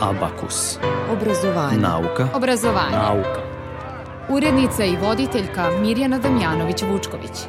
Abakus. 0.00 0.78
Obrazovanje. 1.12 1.78
Nauka. 1.78 2.28
Obrazovanje. 2.34 2.96
Nauka. 2.96 3.40
Urednica 4.28 4.84
i 4.84 4.96
voditeljka 4.96 5.70
Mirjana 5.80 6.20
Damjanović-Vučković. 6.20 7.46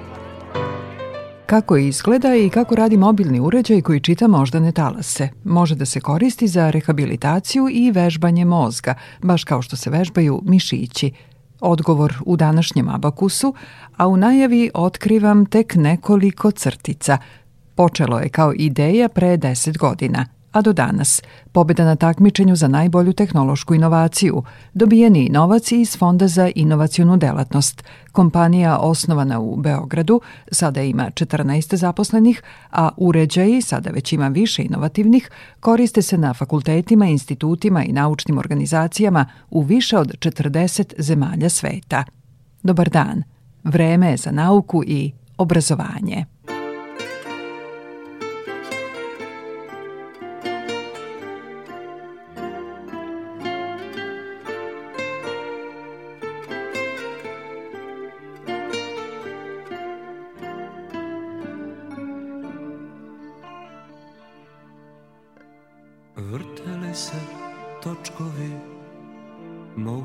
Kako 1.46 1.78
izgleda 1.78 2.36
i 2.36 2.50
kako 2.50 2.76
radi 2.76 2.98
mobilni 2.98 3.40
uređaj 3.40 3.82
koji 3.82 4.00
čita 4.00 4.28
moždane 4.28 4.72
talase. 4.72 5.30
Može 5.44 5.76
da 5.76 5.86
se 5.86 6.00
koristi 6.00 6.48
za 6.48 6.70
rehabilitaciju 6.70 7.68
i 7.72 7.92
vežbanje 7.92 8.46
mozga, 8.46 8.94
baš 9.22 9.44
kao 9.44 9.62
što 9.62 9.76
se 9.76 9.90
vežbaju 9.90 10.42
mišići. 10.46 11.12
Odgovor 11.60 12.14
u 12.26 12.36
današnjem 12.38 12.90
abakusu, 12.90 13.54
a 13.98 14.08
u 14.08 14.18
najavi 14.18 14.72
otkrivam 14.74 15.46
tek 15.46 15.76
nekoliko 15.76 16.52
crtica. 16.52 17.18
Počelo 17.76 18.20
je 18.20 18.30
kao 18.30 18.54
ideja 18.56 19.10
pre 19.10 19.38
10 19.38 19.78
godina– 19.78 20.26
a 20.52 20.62
do 20.62 20.74
danas 20.74 21.22
pobeda 21.52 21.86
na 21.86 21.96
takmičenju 21.96 22.56
za 22.56 22.68
najbolju 22.68 23.14
tehnološku 23.14 23.74
inovaciju, 23.76 24.44
dobijeni 24.74 25.30
novac 25.30 25.72
iz 25.72 25.98
Fonda 25.98 26.28
za 26.28 26.50
inovacionu 26.56 27.18
delatnost. 27.18 27.84
Kompanija 28.12 28.78
osnovana 28.78 29.40
u 29.40 29.56
Beogradu 29.56 30.22
sada 30.52 30.82
ima 30.82 31.10
14 31.10 31.76
zaposlenih, 31.76 32.44
a 32.72 32.90
uređaji, 32.98 33.62
sada 33.62 33.90
već 33.90 34.14
ima 34.14 34.28
više 34.28 34.64
inovativnih, 34.64 35.30
koriste 35.60 36.02
se 36.02 36.18
na 36.18 36.34
fakultetima, 36.34 37.06
institutima 37.06 37.84
i 37.84 37.92
naučnim 37.92 38.38
organizacijama 38.38 39.26
u 39.50 39.62
više 39.62 39.98
od 39.98 40.08
40 40.20 40.94
zemalja 40.98 41.50
sveta. 41.50 42.04
Dobar 42.64 42.90
dan. 42.90 43.24
Vreme 43.64 44.12
je 44.12 44.18
za 44.18 44.32
nauku 44.32 44.84
i 44.84 45.12
obrazovanje. 45.38 46.26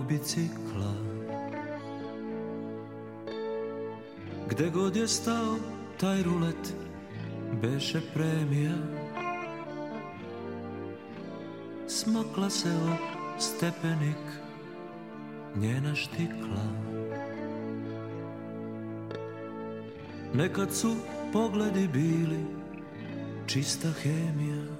Bicikla. 0.09 0.93
Gde 4.49 4.71
god 4.71 4.97
je 4.97 5.09
stao 5.09 5.57
taj 6.01 6.23
rulet 6.23 6.75
Beše 7.63 8.01
premija. 8.15 8.75
Smakla 11.89 12.51
se 12.51 12.69
o 12.69 12.97
stepenik 13.39 14.23
Njena 15.57 15.95
štikla. 15.95 16.65
Nekad 20.35 20.75
su 20.75 20.97
pogledi 21.33 21.89
bili 21.89 22.47
Čista 23.47 23.89
hemija 24.03 24.76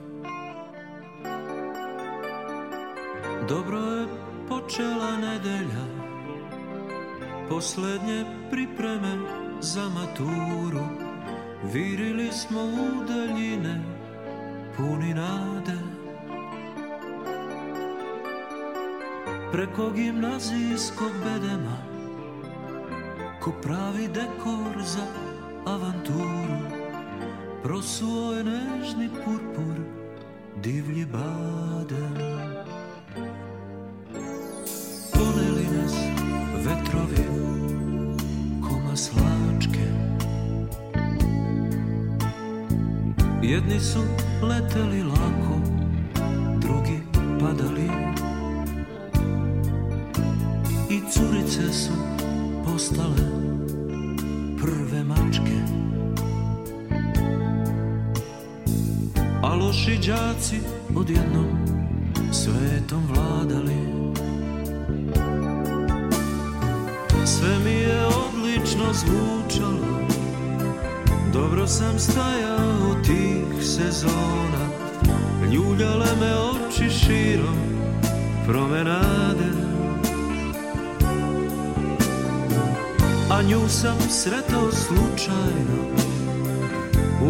Dobro 3.49 3.79
je 3.79 4.07
počela 4.49 5.17
nedelja. 5.17 5.87
Poslednje 7.49 8.25
pripreme 8.51 9.19
za 9.61 9.89
maturu. 9.89 10.87
Virili 11.73 12.33
smo 12.33 12.61
u 12.61 13.05
daljine 13.09 13.83
Puni 14.77 15.15
nade. 15.15 15.79
Preko 19.53 19.91
gimnazijskog 19.91 21.11
bedema 21.25 21.77
Ko 23.41 23.53
pravi 23.63 24.09
dekor 24.09 24.83
za 24.83 25.07
avanturu. 25.67 26.59
Prosuo 27.63 28.33
je 28.33 28.45
nežni 28.45 29.09
purpur 29.25 29.77
Divlji 30.63 31.07
baden 31.07 32.46
Jedni 43.69 43.81
su 43.81 43.99
leteli 44.43 45.03
lako, 45.03 45.61
drugi 46.61 47.01
padali. 47.41 47.91
I 50.91 51.01
curice 51.11 51.73
su 51.73 51.93
postale 52.65 53.23
prve 54.61 55.05
mačke. 55.05 55.57
A 59.43 59.55
loši 59.55 59.99
đaci 60.07 60.61
odjednom 60.97 61.67
svetom 62.33 63.03
vladali. 63.15 63.77
Sve 67.25 67.59
mi 67.65 67.71
je 67.71 68.07
odlično 68.07 68.85
zvučalo 68.93 70.07
Dobro 71.33 71.67
sam 71.67 71.99
stajao 71.99 72.36
sezona. 73.77 74.65
Ljuljale 75.53 76.07
me 76.21 76.35
oči 76.35 76.91
širom 76.91 77.59
promenade. 78.47 79.51
A 83.31 83.43
nju 83.43 83.69
sam 83.69 83.97
sretao 84.11 84.73
slučajno. 84.73 85.77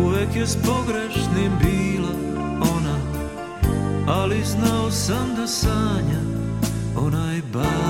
Uvek 0.05 0.37
je 0.37 0.47
s 0.47 0.57
pogrešnim 0.57 1.53
bila 1.63 2.13
ona 2.61 2.99
Ali 4.07 4.45
znao 4.45 4.91
sam 4.91 5.35
da 5.37 5.47
sanja 5.47 6.21
onaj 6.97 7.43
baden 7.53 7.86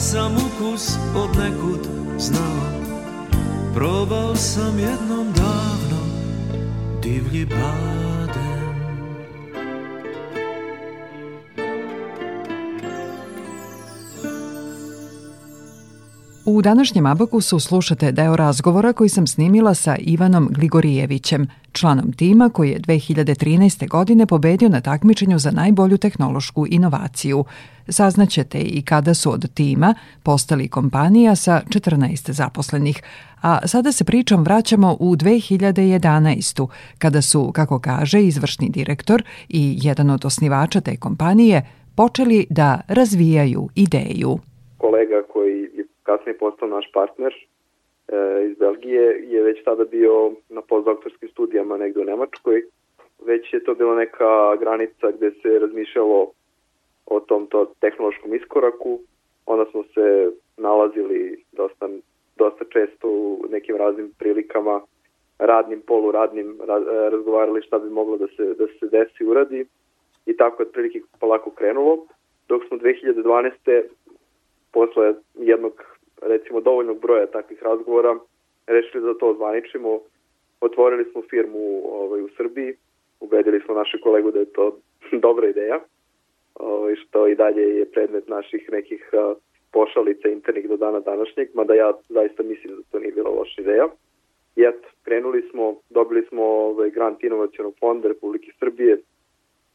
sam 0.00 0.32
ukus 0.36 0.90
od 1.16 1.30
nekud 1.38 1.88
znao 2.18 2.80
Probao 3.74 4.36
sam 4.36 4.78
jednom 4.78 5.32
davno 5.32 6.02
divlji 7.02 7.46
baden 7.46 7.99
U 16.52 16.62
današnjem 16.62 17.06
Abakusu 17.06 17.58
slušate 17.58 18.12
deo 18.12 18.36
razgovora 18.36 18.92
koji 18.92 19.08
sam 19.08 19.26
snimila 19.26 19.74
sa 19.74 19.96
Ivanom 20.00 20.48
Gligorijevićem, 20.50 21.46
članom 21.72 22.12
tima 22.12 22.48
koji 22.48 22.70
je 22.70 22.80
2013. 22.80 23.88
godine 23.88 24.26
pobedio 24.26 24.68
na 24.68 24.80
takmičenju 24.80 25.38
za 25.38 25.50
najbolju 25.50 25.98
tehnološku 25.98 26.66
inovaciju. 26.70 27.44
Saznaćete 27.88 28.58
i 28.58 28.82
kada 28.82 29.14
su 29.14 29.32
od 29.32 29.54
tima 29.54 29.94
postali 30.22 30.68
kompanija 30.68 31.36
sa 31.36 31.62
14 31.68 32.30
zaposlenih, 32.30 33.02
a 33.42 33.68
sada 33.68 33.92
se 33.92 34.04
pričom 34.04 34.44
vraćamo 34.44 34.96
u 35.00 35.16
2011. 35.16 36.68
kada 36.98 37.22
su, 37.22 37.52
kako 37.52 37.78
kaže 37.78 38.22
izvršni 38.22 38.68
direktor 38.68 39.22
i 39.48 39.78
jedan 39.82 40.10
od 40.10 40.24
osnivača 40.24 40.80
te 40.80 40.96
kompanije, 40.96 41.66
počeli 41.94 42.46
da 42.50 42.80
razvijaju 42.88 43.68
ideju. 43.74 44.38
Kolega 44.78 45.22
koji 45.32 45.59
kasnije 46.10 46.38
postao 46.38 46.68
naš 46.68 46.90
partner 46.92 47.32
e, 47.34 48.46
iz 48.50 48.58
Belgije 48.58 49.04
je 49.28 49.42
već 49.42 49.64
tada 49.64 49.84
bio 49.84 50.32
na 50.48 50.62
postdoktorskim 50.62 51.28
studijama 51.28 51.76
negde 51.76 52.00
u 52.00 52.04
Nemačkoj. 52.04 52.62
Već 53.26 53.52
je 53.52 53.64
to 53.64 53.74
bila 53.74 53.94
neka 53.94 54.56
granica 54.56 55.10
gde 55.10 55.30
se 55.30 55.58
razmišljalo 55.58 56.30
o 57.06 57.20
tom 57.20 57.46
to 57.46 57.72
tehnološkom 57.80 58.34
iskoraku. 58.34 59.00
Onda 59.46 59.64
smo 59.70 59.82
se 59.94 60.30
nalazili 60.56 61.44
dosta 61.52 61.88
dosta 62.36 62.64
često 62.64 63.08
u 63.08 63.46
nekim 63.50 63.76
raznim 63.76 64.12
prilikama 64.18 64.80
radnim, 65.38 65.80
poluradnim, 65.86 66.58
razgovarali 67.12 67.62
šta 67.62 67.78
bi 67.78 67.90
moglo 67.90 68.16
da 68.16 68.26
se, 68.26 68.44
da 68.58 68.66
se 68.66 68.86
desi, 68.96 69.24
uradi 69.24 69.66
i 70.26 70.36
tako 70.36 70.62
je 70.62 70.66
otprilike 70.66 71.00
polako 71.20 71.50
krenulo, 71.50 72.06
dok 72.48 72.62
smo 72.68 72.76
2012. 72.76 73.82
posle 74.72 75.14
jednog 75.34 75.72
recimo 76.22 76.60
dovoljnog 76.60 77.00
broja 77.00 77.26
takvih 77.26 77.62
razgovora 77.62 78.18
rešili 78.66 79.04
da 79.04 79.18
to 79.18 79.34
zvaničimo, 79.34 80.00
otvorili 80.60 81.04
smo 81.12 81.22
firmu 81.30 81.82
ovaj, 81.84 82.22
u 82.22 82.28
Srbiji, 82.36 82.74
ubedili 83.20 83.60
smo 83.60 83.74
naše 83.74 84.00
kolegu 84.00 84.30
da 84.30 84.38
je 84.38 84.52
to 84.52 84.76
dobra 85.26 85.48
ideja, 85.48 85.80
ovaj, 86.54 86.94
što 86.96 87.28
i 87.28 87.34
dalje 87.34 87.62
je 87.62 87.90
predmet 87.90 88.28
naših 88.28 88.68
nekih 88.72 89.10
pošalica 89.72 90.28
internih 90.28 90.68
do 90.68 90.76
dana 90.76 91.00
današnjeg, 91.00 91.48
mada 91.54 91.74
ja 91.74 91.92
zaista 92.08 92.42
mislim 92.42 92.76
da 92.76 92.82
to 92.90 92.98
nije 92.98 93.12
bila 93.12 93.30
loša 93.30 93.62
ideja. 93.62 93.88
I 94.56 94.62
eto, 94.62 94.88
krenuli 95.02 95.42
smo, 95.50 95.76
dobili 95.90 96.26
smo 96.28 96.42
ovaj 96.42 96.90
grant 96.90 97.24
inovacijonog 97.24 97.74
fonda 97.80 98.08
Republike 98.08 98.52
Srbije, 98.58 98.98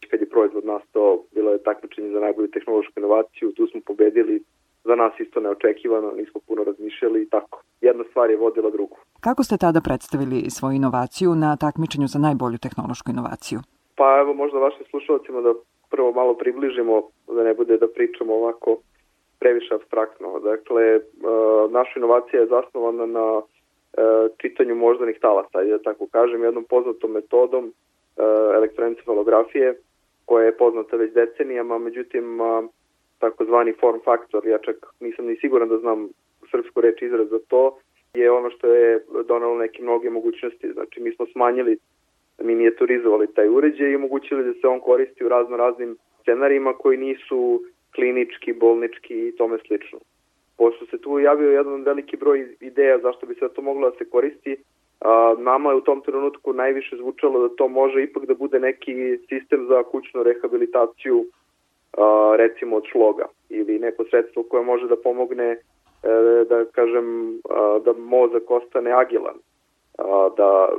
kad 0.09 0.21
je 0.21 0.29
proizvod 0.29 0.65
nastao, 0.65 1.23
bilo 1.35 1.51
je 1.51 1.63
takmičenje 1.63 2.09
za 2.09 2.19
najbolju 2.19 2.47
tehnološku 2.47 2.93
inovaciju, 2.97 3.51
tu 3.51 3.67
smo 3.67 3.81
pobedili, 3.85 4.43
za 4.85 4.95
nas 4.95 5.13
isto 5.19 5.39
neočekivano, 5.39 6.11
nismo 6.11 6.41
puno 6.47 6.63
razmišljali 6.63 7.21
i 7.21 7.29
tako. 7.29 7.61
Jedna 7.81 8.03
stvar 8.09 8.29
je 8.29 8.37
vodila 8.37 8.69
drugu. 8.69 8.97
Kako 9.19 9.43
ste 9.43 9.57
tada 9.57 9.81
predstavili 9.81 10.49
svoju 10.49 10.75
inovaciju 10.75 11.35
na 11.35 11.57
takmičenju 11.57 12.07
za 12.07 12.19
najbolju 12.19 12.57
tehnološku 12.57 13.11
inovaciju? 13.11 13.59
Pa 13.95 14.19
evo 14.21 14.33
možda 14.33 14.59
vašim 14.59 14.85
slušalcima 14.89 15.41
da 15.41 15.53
prvo 15.89 16.11
malo 16.11 16.33
približimo, 16.33 17.01
da 17.27 17.43
ne 17.43 17.53
bude 17.53 17.77
da 17.77 17.87
pričamo 17.87 18.33
ovako 18.33 18.77
previše 19.39 19.75
abstraktno. 19.75 20.39
Dakle, 20.39 20.83
e, 20.83 21.01
naša 21.69 21.93
inovacija 21.99 22.39
je 22.41 22.47
zasnovana 22.55 23.05
na 23.05 23.41
e, 23.41 23.41
čitanju 24.41 24.75
moždanih 24.75 25.17
talasa, 25.21 25.63
da 25.63 25.81
tako 25.81 26.07
kažem, 26.11 26.43
jednom 26.43 26.63
poznatom 26.63 27.11
metodom 27.11 27.65
e, 27.65 27.71
elektroencefalografije 28.55 29.79
koja 30.25 30.45
je 30.45 30.57
poznata 30.57 30.97
već 30.97 31.13
decenijama, 31.13 31.77
međutim 31.77 32.25
takozvani 33.19 33.73
form 33.79 33.99
faktor, 34.05 34.47
ja 34.47 34.57
čak 34.57 34.75
nisam 34.99 35.25
ni 35.25 35.35
siguran 35.35 35.69
da 35.69 35.77
znam 35.77 36.09
srpsku 36.51 36.81
reč 36.81 37.01
izraz 37.01 37.27
za 37.29 37.39
to, 37.47 37.77
je 38.13 38.31
ono 38.31 38.49
što 38.49 38.67
je 38.67 39.05
donalo 39.27 39.57
neke 39.57 39.83
mnoge 39.83 40.09
mogućnosti. 40.09 40.71
Znači, 40.73 41.01
mi 41.01 41.15
smo 41.15 41.25
smanjili, 41.25 41.77
minijaturizovali 42.39 43.33
taj 43.33 43.49
uređaj 43.49 43.91
i 43.91 43.95
omogućili 43.95 44.43
da 44.43 44.53
se 44.53 44.67
on 44.67 44.79
koristi 44.79 45.25
u 45.25 45.29
razno 45.29 45.57
raznim 45.57 45.97
scenarijima 46.21 46.73
koji 46.73 46.97
nisu 46.97 47.63
klinički, 47.95 48.53
bolnički 48.53 49.27
i 49.27 49.35
tome 49.35 49.57
slično. 49.67 49.99
Pošto 50.57 50.85
se 50.85 50.97
tu 50.97 51.19
javio 51.19 51.51
jedan 51.51 51.83
veliki 51.83 52.17
broj 52.17 52.55
ideja 52.59 52.99
zašto 52.99 53.25
bi 53.25 53.35
se 53.35 53.49
to 53.55 53.61
moglo 53.61 53.89
da 53.89 53.97
se 53.97 54.09
koristi, 54.09 54.57
a, 55.01 55.35
nama 55.37 55.69
je 55.69 55.75
u 55.75 55.81
tom 55.81 56.01
trenutku 56.01 56.53
najviše 56.53 56.95
zvučalo 56.95 57.47
da 57.47 57.55
to 57.55 57.67
može 57.67 58.03
ipak 58.03 58.25
da 58.25 58.33
bude 58.33 58.59
neki 58.59 59.17
sistem 59.29 59.67
za 59.67 59.83
kućnu 59.83 60.23
rehabilitaciju 60.23 61.25
recimo 62.37 62.75
od 62.75 62.83
šloga 62.91 63.25
ili 63.49 63.79
neko 63.79 64.03
sredstvo 64.09 64.43
koje 64.43 64.63
može 64.63 64.87
da 64.87 64.95
pomogne 65.03 65.45
e, 65.51 65.59
da 66.49 66.65
kažem 66.65 67.39
da 67.85 67.93
mozak 67.93 68.51
ostane 68.51 68.91
agilan 68.91 69.35
da 70.37 70.69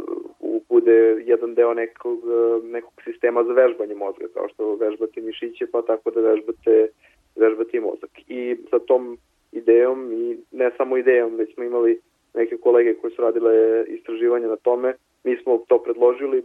bude 0.69 1.23
jedan 1.27 1.55
deo 1.55 1.75
nekog, 1.75 2.19
nekog 2.63 2.93
sistema 3.05 3.45
za 3.45 3.53
vežbanje 3.53 3.95
mozga, 3.95 4.27
kao 4.35 4.49
što 4.49 4.75
vežbate 4.75 5.21
mišiće, 5.21 5.67
pa 5.73 5.83
tako 5.83 6.11
da 6.11 6.21
vežbate, 6.21 6.89
vežbate 7.37 7.77
i 7.77 7.81
mozak. 7.81 8.11
I 8.29 8.57
sa 8.71 8.79
tom 8.79 9.19
idejom, 9.53 10.13
i 10.13 10.39
ne 10.53 10.71
samo 10.77 10.97
idejom, 10.97 11.35
već 11.35 11.55
smo 11.55 11.65
imali 11.65 12.01
neke 12.35 12.57
kolege 12.57 12.95
koji 12.95 13.13
su 13.13 13.23
radile 13.23 13.85
istraživanje 13.89 14.47
na 14.47 14.57
tome, 14.57 14.95
mi 15.25 15.37
smo 15.37 15.65
to 15.69 15.83
predložili, 15.83 16.43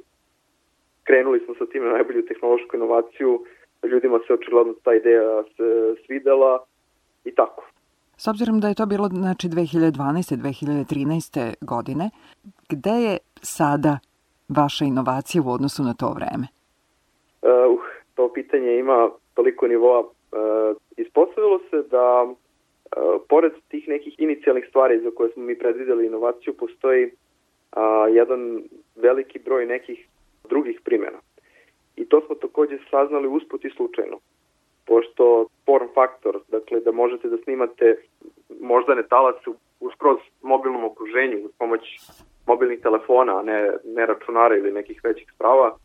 krenuli 1.03 1.39
smo 1.39 1.55
sa 1.55 1.65
tim 1.65 1.83
na 1.83 1.91
najbolju 1.91 2.25
tehnološku 2.25 2.75
inovaciju, 2.75 3.45
ljudima 3.87 4.19
se 4.27 4.33
očigledno 4.33 4.73
ta 4.83 4.93
ideja 4.93 5.43
se 5.57 5.95
svidela 6.05 6.65
i 7.25 7.35
tako. 7.35 7.63
S 8.17 8.27
obzirom 8.27 8.59
da 8.59 8.67
je 8.67 8.75
to 8.75 8.85
bilo 8.85 9.07
znači 9.07 9.47
2012. 9.47 10.37
2013. 10.37 11.53
godine, 11.61 12.09
gde 12.69 12.91
je 12.91 13.17
sada 13.41 13.99
vaša 14.49 14.85
inovacija 14.85 15.43
u 15.45 15.51
odnosu 15.51 15.83
na 15.83 15.93
to 15.93 16.13
vreme? 16.17 16.47
Uh, 17.41 17.79
to 18.15 18.33
pitanje 18.33 18.77
ima 18.77 19.09
toliko 19.33 19.67
nivoa. 19.67 19.99
Uh, 19.99 20.07
ispostavilo 20.97 21.59
se 21.69 21.77
da 21.91 22.23
uh, 22.23 22.33
pored 23.29 23.51
tih 23.67 23.87
nekih 23.87 24.19
inicijalnih 24.19 24.65
stvari 24.69 25.01
za 25.03 25.11
koje 25.15 25.29
smo 25.33 25.43
mi 25.43 25.57
predvideli 25.57 26.05
inovaciju, 26.05 26.53
postoji 26.53 27.05
uh, 27.05 27.11
jedan 28.15 28.63
veliki 28.95 29.39
broj 29.39 29.65
nekih 29.65 30.07
drugih 30.49 30.81
primjena. 30.83 31.19
I 32.01 32.05
to 32.05 32.21
smo 32.25 32.35
takođe 32.35 32.77
saznali 32.91 33.27
usput 33.27 33.65
i 33.65 33.69
slučajno 33.69 34.17
pošto 34.91 35.45
form 35.65 35.87
faktor, 35.93 36.39
dakle 36.47 36.79
da 36.79 36.91
možete 36.91 37.29
da 37.29 37.37
snimate 37.37 37.95
moždane 38.59 39.03
talase 39.03 39.49
u 39.79 39.91
skroz 39.91 40.17
mobilnom 40.41 40.83
okruženju 40.83 41.37
uz 41.45 41.51
pomoć 41.59 41.81
mobilnih 42.47 42.79
telefona, 42.81 43.39
a 43.39 43.43
ne, 43.43 43.71
ne 43.85 44.05
računara 44.05 44.57
ili 44.57 44.71
nekih 44.71 45.01
većih 45.03 45.31
sprava, 45.35 45.77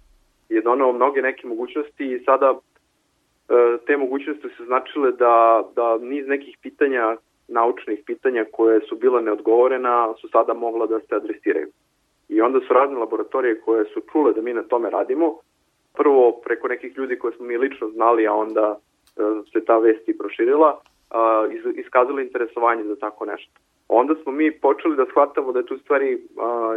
je 0.48 0.60
donao 0.60 0.92
mnoge 0.92 1.22
neke 1.22 1.46
mogućnosti 1.46 2.04
i 2.04 2.24
sada 2.24 2.54
e, 2.54 2.58
te 3.86 3.96
mogućnosti 3.96 4.48
su 4.56 4.64
značile 4.64 5.12
da, 5.12 5.64
da 5.76 5.98
niz 5.98 6.26
nekih 6.28 6.58
pitanja, 6.62 7.16
naučnih 7.48 8.02
pitanja 8.06 8.44
koje 8.52 8.80
su 8.80 8.96
bila 8.96 9.20
neodgovorena, 9.20 10.14
su 10.20 10.28
sada 10.28 10.54
mogla 10.54 10.86
da 10.86 11.00
se 11.00 11.14
adresiraju. 11.14 11.68
I 12.28 12.40
onda 12.40 12.60
su 12.60 12.74
razne 12.74 12.98
laboratorije 12.98 13.60
koje 13.60 13.84
su 13.84 14.00
čule 14.12 14.32
da 14.32 14.42
mi 14.42 14.52
na 14.52 14.62
tome 14.62 14.90
radimo, 14.90 15.38
prvo 15.96 16.40
preko 16.44 16.68
nekih 16.68 16.96
ljudi 16.96 17.18
koje 17.18 17.32
smo 17.32 17.46
mi 17.46 17.56
lično 17.56 17.88
znali, 17.88 18.26
a 18.26 18.32
onda 18.32 18.76
e, 18.76 19.20
se 19.52 19.64
ta 19.64 19.78
vest 19.78 20.08
i 20.08 20.18
proširila, 20.18 20.80
iskazali 21.74 22.22
interesovanje 22.22 22.84
za 22.84 22.96
tako 22.96 23.24
nešto. 23.24 23.52
Onda 23.88 24.14
smo 24.22 24.32
mi 24.32 24.60
počeli 24.60 24.96
da 24.96 25.04
shvatamo 25.10 25.52
da 25.52 25.58
je 25.58 25.66
tu 25.66 25.78
stvari 25.78 26.18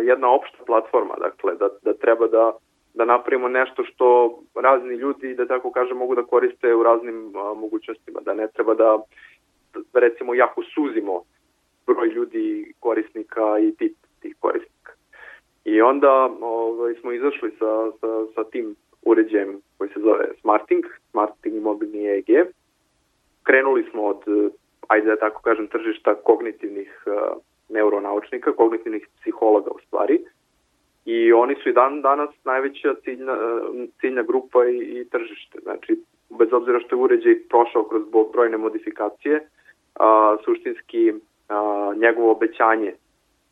jedna 0.03 0.31
opšta 0.31 0.57
platforma, 0.65 1.15
dakle 1.19 1.55
da, 1.55 1.69
da 1.83 1.93
treba 1.93 2.27
da 2.27 2.51
da 2.93 3.05
napravimo 3.05 3.47
nešto 3.47 3.83
što 3.83 4.39
razni 4.55 4.95
ljudi, 4.95 5.35
da 5.35 5.47
tako 5.47 5.71
kažem, 5.71 5.97
mogu 5.97 6.15
da 6.15 6.23
koriste 6.23 6.75
u 6.75 6.83
raznim 6.83 7.31
mogućnostima, 7.55 8.19
da 8.21 8.33
ne 8.33 8.47
treba 8.47 8.73
da, 8.73 8.99
da 9.93 9.99
recimo 9.99 10.33
jako 10.33 10.61
suzimo 10.63 11.23
broj 11.87 12.07
ljudi, 12.07 12.73
korisnika 12.79 13.59
i 13.59 13.75
tip 13.75 13.95
tih 14.21 14.35
korisnika. 14.39 14.91
I 15.65 15.81
onda 15.81 16.29
ovaj, 16.41 16.93
smo 17.01 17.11
izašli 17.11 17.51
sa, 17.59 17.91
sa, 17.99 18.25
sa 18.35 18.43
tim 18.43 18.75
uređajem 19.01 19.61
koji 19.77 19.89
se 19.89 19.99
zove 19.99 20.25
Smarting, 20.41 20.85
Smarting 21.11 21.63
mobilni 21.63 22.07
EEG. 22.07 22.47
Krenuli 23.43 23.87
smo 23.91 24.03
od, 24.03 24.21
ajde 24.87 25.09
da 25.09 25.15
tako 25.15 25.41
kažem, 25.41 25.67
tržišta 25.67 26.15
kognitivnih 26.15 27.03
uh, 27.05 27.41
neuronaučnika, 27.69 28.51
kognitivnih 28.51 29.07
psihologa 29.21 29.71
u 29.71 29.79
stvari. 29.87 30.19
I 31.05 31.33
oni 31.33 31.55
su 31.55 31.69
i 31.69 31.73
dan 31.73 32.01
danas 32.01 32.29
najveća 32.45 32.95
ciljna, 33.03 33.37
ciljna 33.99 34.23
grupa 34.23 34.65
i, 34.65 34.77
i 34.77 35.09
tržište. 35.09 35.59
Znači, 35.63 35.99
bez 36.29 36.53
obzira 36.53 36.79
što 36.79 36.95
je 36.95 37.01
uređaj 37.01 37.35
prošao 37.49 37.83
kroz 37.83 38.03
brojne 38.33 38.57
modifikacije, 38.57 39.47
a, 39.95 40.37
suštinski 40.45 41.13
a, 41.49 41.93
njegovo 41.97 42.31
obećanje 42.31 42.93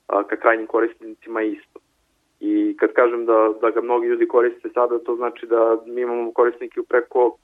a, 0.07 0.23
ka 0.23 0.35
krajnjim 0.35 0.67
korisnicima 0.67 1.41
je 1.41 1.51
isto. 1.51 1.66
I 2.39 2.77
kad 2.79 2.93
kažem 2.93 3.25
da, 3.25 3.53
da 3.61 3.69
ga 3.69 3.81
mnogi 3.81 4.07
ljudi 4.07 4.27
koriste 4.27 4.69
sada, 4.69 4.99
to 4.99 5.15
znači 5.15 5.45
da 5.45 5.77
mi 5.85 6.01
imamo 6.01 6.31
korisnike 6.31 6.81
preko, 6.89 7.37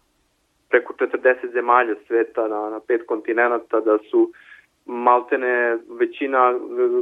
preko 0.69 0.93
40 0.93 1.51
zemalja 1.53 1.95
sveta 2.07 2.47
na, 2.47 2.69
na 2.69 2.79
pet 2.87 3.01
kontinenta, 3.05 3.79
da 3.79 3.97
su 4.11 4.31
maltene 4.85 5.77
većina 5.99 6.59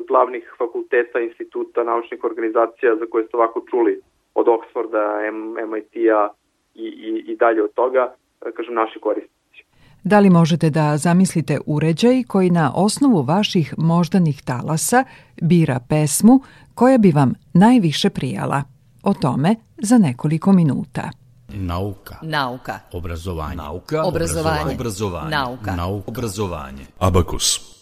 glavnih 0.07 0.53
fakulteta, 0.57 1.19
instituta, 1.19 1.83
naučnih 1.83 2.23
organizacija 2.23 2.95
za 2.95 3.05
koje 3.05 3.25
ste 3.25 3.37
ovako 3.37 3.65
čuli 3.69 3.99
od 4.35 4.47
Oxforda, 4.47 5.31
MIT-a 5.67 6.29
i, 6.75 6.85
i, 6.85 7.31
i 7.31 7.35
dalje 7.35 7.63
od 7.63 7.73
toga, 7.73 8.13
kažem, 8.55 8.73
naši 8.73 8.99
korisnici. 8.99 9.40
Da 10.03 10.19
li 10.19 10.29
možete 10.29 10.69
da 10.69 10.97
zamislite 10.97 11.59
uređaj 11.65 12.23
koji 12.23 12.49
na 12.49 12.71
osnovu 12.75 13.21
vaših 13.21 13.73
moždanih 13.77 14.41
talasa 14.41 15.03
bira 15.41 15.79
pesmu 15.79 16.41
koja 16.75 16.97
bi 16.97 17.11
vam 17.11 17.33
najviše 17.53 18.09
prijala? 18.09 18.63
O 19.03 19.13
tome 19.13 19.55
za 19.77 19.97
nekoliko 19.97 20.51
minuta. 20.51 21.09
Nauka. 21.49 22.15
Nauka. 22.21 22.79
Obrazovanje. 22.91 23.55
Nauka. 23.55 24.03
Obrazovanje. 24.03 24.73
Obrazovanje. 24.75 25.29
Nauka. 25.29 25.75
Nauka. 25.75 26.11
Obrazovanje. 26.11 26.85
Abakus. 26.99 27.80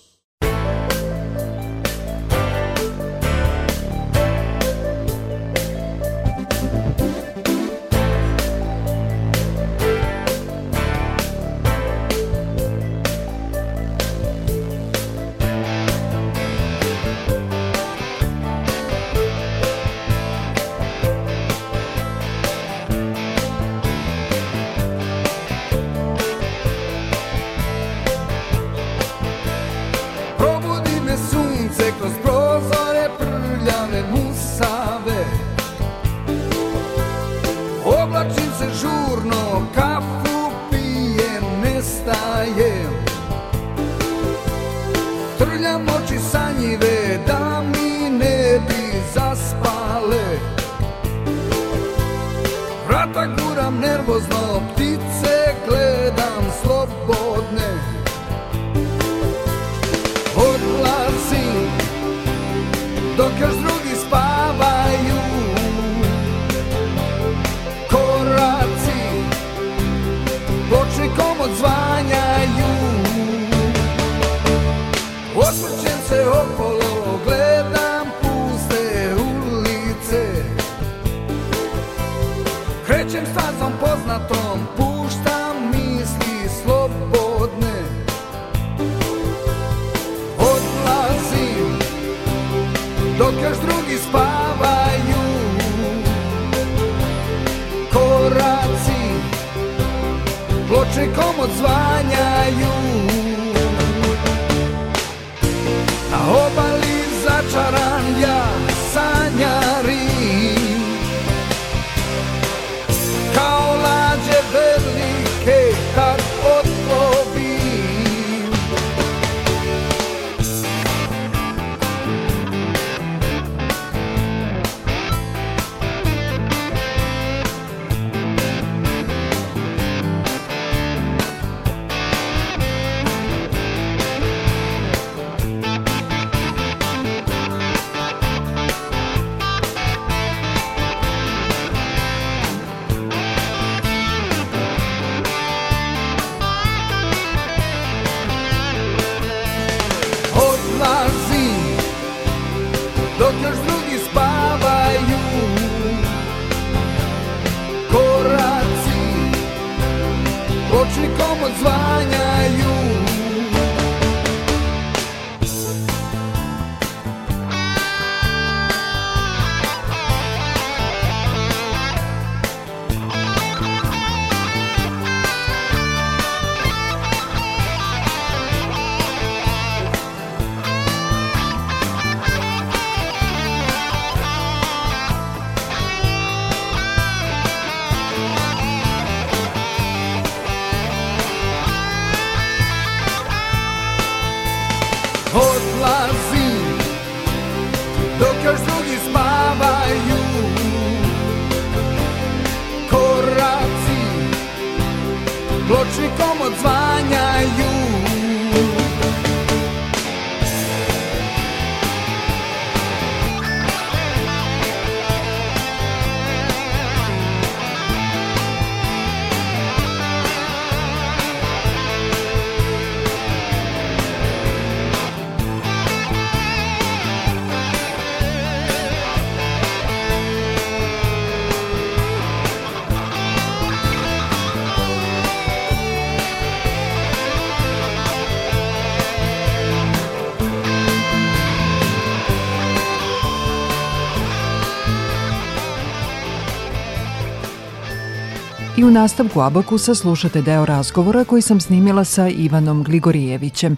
U 248.89 248.98
nastavku 249.01 249.39
Abakusa 249.48 249.93
slušate 250.01 250.39
deo 250.50 250.63
razgovora 250.74 251.22
koji 251.29 251.43
sam 251.50 251.60
snimila 251.67 252.03
sa 252.15 252.25
Ivanom 252.46 252.77
Gligorijevićem. 252.88 253.74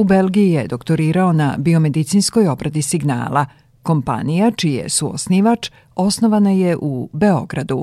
U 0.00 0.02
Belgiji 0.12 0.50
je 0.56 0.70
doktorirao 0.74 1.30
na 1.42 1.48
biomedicinskoj 1.66 2.44
obradi 2.54 2.82
signala. 2.90 3.42
Kompanija, 3.88 4.46
čiji 4.60 4.74
je 4.80 4.86
suosnivač, 4.98 5.62
osnovana 6.06 6.52
je 6.64 6.72
u 6.90 6.92
Beogradu. 7.22 7.80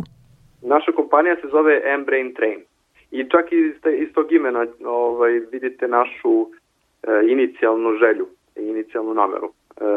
Naša 0.73 0.91
kompanija 0.99 1.35
se 1.41 1.47
zove 1.55 1.73
M-Brain 1.97 2.29
Train. 2.37 2.59
I 3.17 3.19
čak 3.31 3.45
iz, 3.61 3.73
iz 4.03 4.09
tog 4.15 4.27
imena 4.39 4.61
ovaj, 4.85 5.33
vidite 5.55 5.85
našu 5.99 6.33
inicijalnu 7.33 7.89
želju 8.01 8.25
inicijalnu 8.73 9.13
nameru. 9.21 9.49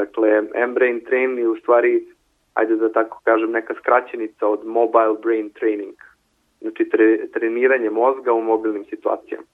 Dakle, 0.02 0.28
M-Brain 0.66 0.98
Train 1.06 1.38
je 1.38 1.48
u 1.48 1.56
stvari, 1.56 1.92
ajde 2.54 2.74
da 2.76 2.92
tako 2.92 3.16
kažem, 3.24 3.50
neka 3.50 3.74
skraćenica 3.80 4.42
od 4.54 4.60
Mobile 4.78 5.16
Brain 5.22 5.50
Training. 5.58 5.96
Znači, 6.64 6.88
tre, 6.88 7.28
treniranje 7.34 7.90
mozga 7.90 8.32
u 8.32 8.42
mobilnim 8.42 8.84
situacijama. 8.84 9.44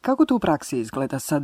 Kako 0.00 0.24
to 0.24 0.34
u 0.36 0.38
praksi 0.38 0.76
izgleda 0.78 1.18
sad, 1.18 1.42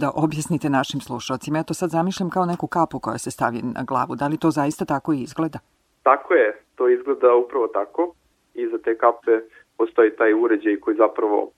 da 0.00 0.08
objasnite 0.24 0.68
našim 0.70 1.00
slušalcima? 1.00 1.58
Ja 1.58 1.68
to 1.68 1.74
sad 1.74 1.90
zamišljam 1.90 2.30
kao 2.30 2.44
neku 2.46 2.66
kapu 2.66 3.00
koja 3.00 3.18
se 3.18 3.30
stavi 3.30 3.58
na 3.76 3.82
glavu. 3.90 4.12
Da 4.20 4.26
li 4.28 4.42
to 4.42 4.50
zaista 4.50 4.84
tako 4.84 5.12
i 5.12 5.22
izgleda? 5.22 5.58
Tako 6.02 6.34
je, 6.34 6.48
to 6.74 6.88
izgleda 6.88 7.34
upravo 7.34 7.66
tako. 7.66 8.14
Iza 8.54 8.78
te 8.78 8.98
kape 8.98 9.34
postoji 9.78 10.16
taj 10.16 10.32
uređaj 10.34 10.76
koji 10.80 10.96
zapravo 10.96 11.50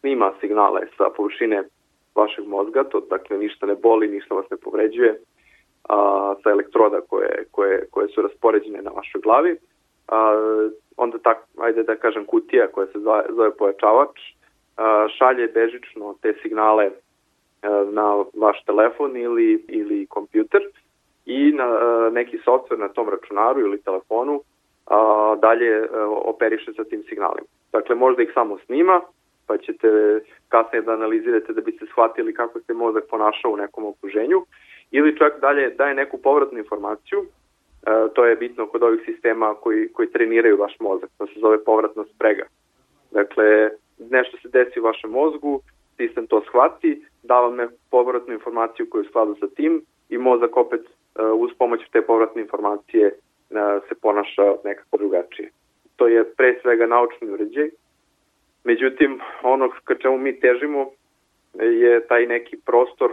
snima 0.00 0.32
signale 0.40 0.80
sa 0.96 1.04
površine 1.16 1.62
vašeg 2.14 2.44
mozga, 2.46 2.84
to 2.84 3.00
dakle 3.00 3.38
ništa 3.38 3.66
ne 3.66 3.74
boli, 3.74 4.08
ništa 4.08 4.34
vas 4.34 4.46
ne 4.50 4.56
povređuje, 4.56 5.20
a, 5.88 6.34
sa 6.42 6.50
elektroda 6.50 7.00
koje, 7.08 7.44
koje, 7.50 7.86
koje 7.90 8.08
su 8.08 8.22
raspoređene 8.22 8.82
na 8.82 8.90
vašoj 8.90 9.20
glavi. 9.20 9.56
A, 10.08 10.18
onda 10.96 11.18
tak, 11.18 11.38
ajde 11.58 11.82
da 11.82 11.96
kažem 11.96 12.24
kutija 12.24 12.66
koja 12.66 12.86
se 12.86 12.98
zove, 12.98 13.50
pojačavač, 13.58 14.20
šalje 15.18 15.46
bežično 15.46 16.14
te 16.22 16.34
signale 16.42 16.90
na 17.92 18.24
vaš 18.34 18.64
telefon 18.64 19.16
ili, 19.16 19.64
ili 19.68 20.06
kompjuter 20.06 20.60
i 21.26 21.52
na 21.52 21.66
neki 22.12 22.38
software 22.46 22.78
na 22.78 22.88
tom 22.88 23.08
računaru 23.08 23.60
ili 23.60 23.82
telefonu 23.82 24.40
a, 24.86 25.36
dalje 25.42 25.78
a, 25.78 26.06
operiše 26.08 26.72
sa 26.72 26.84
tim 26.84 27.02
signalima. 27.08 27.46
Dakle, 27.72 27.94
možda 27.94 28.22
ih 28.22 28.30
samo 28.34 28.58
snima, 28.58 29.00
pa 29.46 29.58
ćete 29.58 30.20
kasnije 30.48 30.82
da 30.82 30.92
analizirate 30.92 31.52
da 31.52 31.60
biste 31.60 31.86
shvatili 31.86 32.34
kako 32.34 32.60
se 32.60 32.74
mozak 32.74 33.04
ponašao 33.10 33.50
u 33.50 33.56
nekom 33.56 33.84
okruženju, 33.84 34.44
ili 34.90 35.18
čak 35.18 35.40
dalje 35.40 35.70
daje 35.70 35.94
neku 35.94 36.18
povratnu 36.18 36.58
informaciju, 36.58 37.20
e, 37.20 37.26
to 38.14 38.24
je 38.24 38.36
bitno 38.36 38.66
kod 38.66 38.82
ovih 38.82 39.00
sistema 39.04 39.54
koji, 39.54 39.88
koji 39.92 40.10
treniraju 40.10 40.56
vaš 40.56 40.76
mozak, 40.80 41.10
to 41.18 41.26
se 41.26 41.40
zove 41.40 41.64
povratna 41.64 42.04
sprega. 42.14 42.46
Dakle, 43.10 43.70
nešto 44.10 44.36
se 44.42 44.48
desi 44.48 44.80
u 44.80 44.82
vašem 44.82 45.10
mozgu, 45.10 45.60
sistem 45.96 46.26
to 46.26 46.40
shvati, 46.40 47.04
da 47.22 47.40
vam 47.40 47.56
neku 47.56 47.74
povratnu 47.90 48.32
informaciju 48.34 48.86
koju 48.90 49.04
skladu 49.04 49.36
sa 49.40 49.46
tim 49.46 49.82
i 50.08 50.18
mozak 50.18 50.56
opet 50.56 50.80
e, 50.80 51.22
uz 51.22 51.50
pomoć 51.58 51.80
te 51.92 52.02
povratne 52.02 52.42
informacije 52.42 53.06
e, 53.06 53.14
se 53.88 53.94
ponaša 54.02 54.54
nekako 54.64 54.96
drugačije. 54.96 55.50
To 55.96 56.08
je 56.08 56.24
pre 56.34 56.58
svega 56.62 56.86
naučni 56.86 57.30
uređaj, 57.30 57.70
Međutim, 58.66 59.20
ono 59.42 59.70
ka 59.84 59.94
čemu 59.94 60.18
mi 60.18 60.40
težimo 60.40 60.90
je 61.54 62.06
taj 62.06 62.26
neki 62.26 62.56
prostor, 62.56 63.12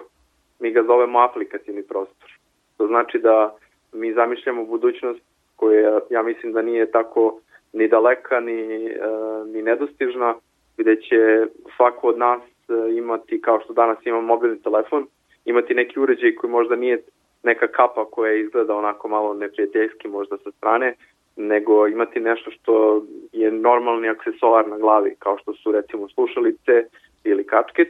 mi 0.60 0.72
ga 0.72 0.84
zovemo 0.84 1.20
aplikativni 1.20 1.84
prostor. 1.84 2.30
To 2.78 2.88
znači 2.88 3.20
da 3.20 3.56
mi 3.94 4.14
zamišljamo 4.14 4.66
budućnost 4.66 5.22
koja 5.56 6.00
ja 6.10 6.24
mislim 6.24 6.54
da 6.54 6.62
nije 6.62 6.92
tako 6.92 7.40
ni 7.74 7.88
daleka 7.88 8.40
ni, 8.40 8.86
e, 8.86 9.00
ni 9.46 9.62
nedostižna, 9.62 10.36
gde 10.78 10.96
će 10.96 11.46
svako 11.76 12.08
od 12.08 12.18
nas 12.18 12.42
e, 12.42 12.98
imati, 12.98 13.42
kao 13.42 13.60
što 13.64 13.74
danas 13.74 13.98
ima 14.06 14.22
mobilni 14.22 14.62
telefon, 14.62 15.08
imati 15.46 15.74
neki 15.74 16.00
uređaj 16.00 16.36
koji 16.36 16.52
možda 16.52 16.76
nije 16.76 17.04
neka 17.44 17.68
kapa 17.68 18.06
koja 18.06 18.34
izgleda 18.34 18.76
onako 18.76 19.08
malo 19.08 19.34
neprijateljski 19.34 20.08
možda 20.08 20.38
sa 20.38 20.52
strane, 20.52 20.96
nego 21.36 21.88
imati 21.88 22.20
nešto 22.20 22.52
što 22.52 23.04
je 23.32 23.52
normalni 23.52 24.10
aksesoar 24.10 24.68
na 24.68 24.78
glavi, 24.78 25.16
kao 25.20 25.38
što 25.38 25.54
su 25.54 25.72
recimo 25.72 26.10
slušalice 26.10 26.86
ili 27.24 27.48
kačket 27.48 27.90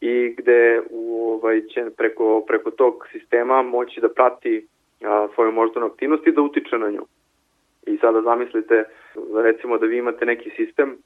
i 0.00 0.34
gde 0.38 0.82
ovaj, 0.92 1.60
će 1.60 1.90
preko, 1.96 2.44
preko 2.46 2.70
tog 2.70 3.06
sistema 3.12 3.62
moći 3.62 4.00
da 4.00 4.08
prati 4.08 4.66
svoju 5.34 5.52
moždanu 5.52 5.86
aktivnost 5.86 6.26
i 6.26 6.32
da 6.32 6.42
utiče 6.42 6.78
na 6.78 6.90
nju. 6.90 7.06
I 7.86 7.98
sada 7.98 8.22
zamislite 8.22 8.84
recimo 9.34 9.78
da 9.78 9.86
vi 9.86 9.98
imate 9.98 10.26
neki 10.26 10.50
sistem 10.56 10.96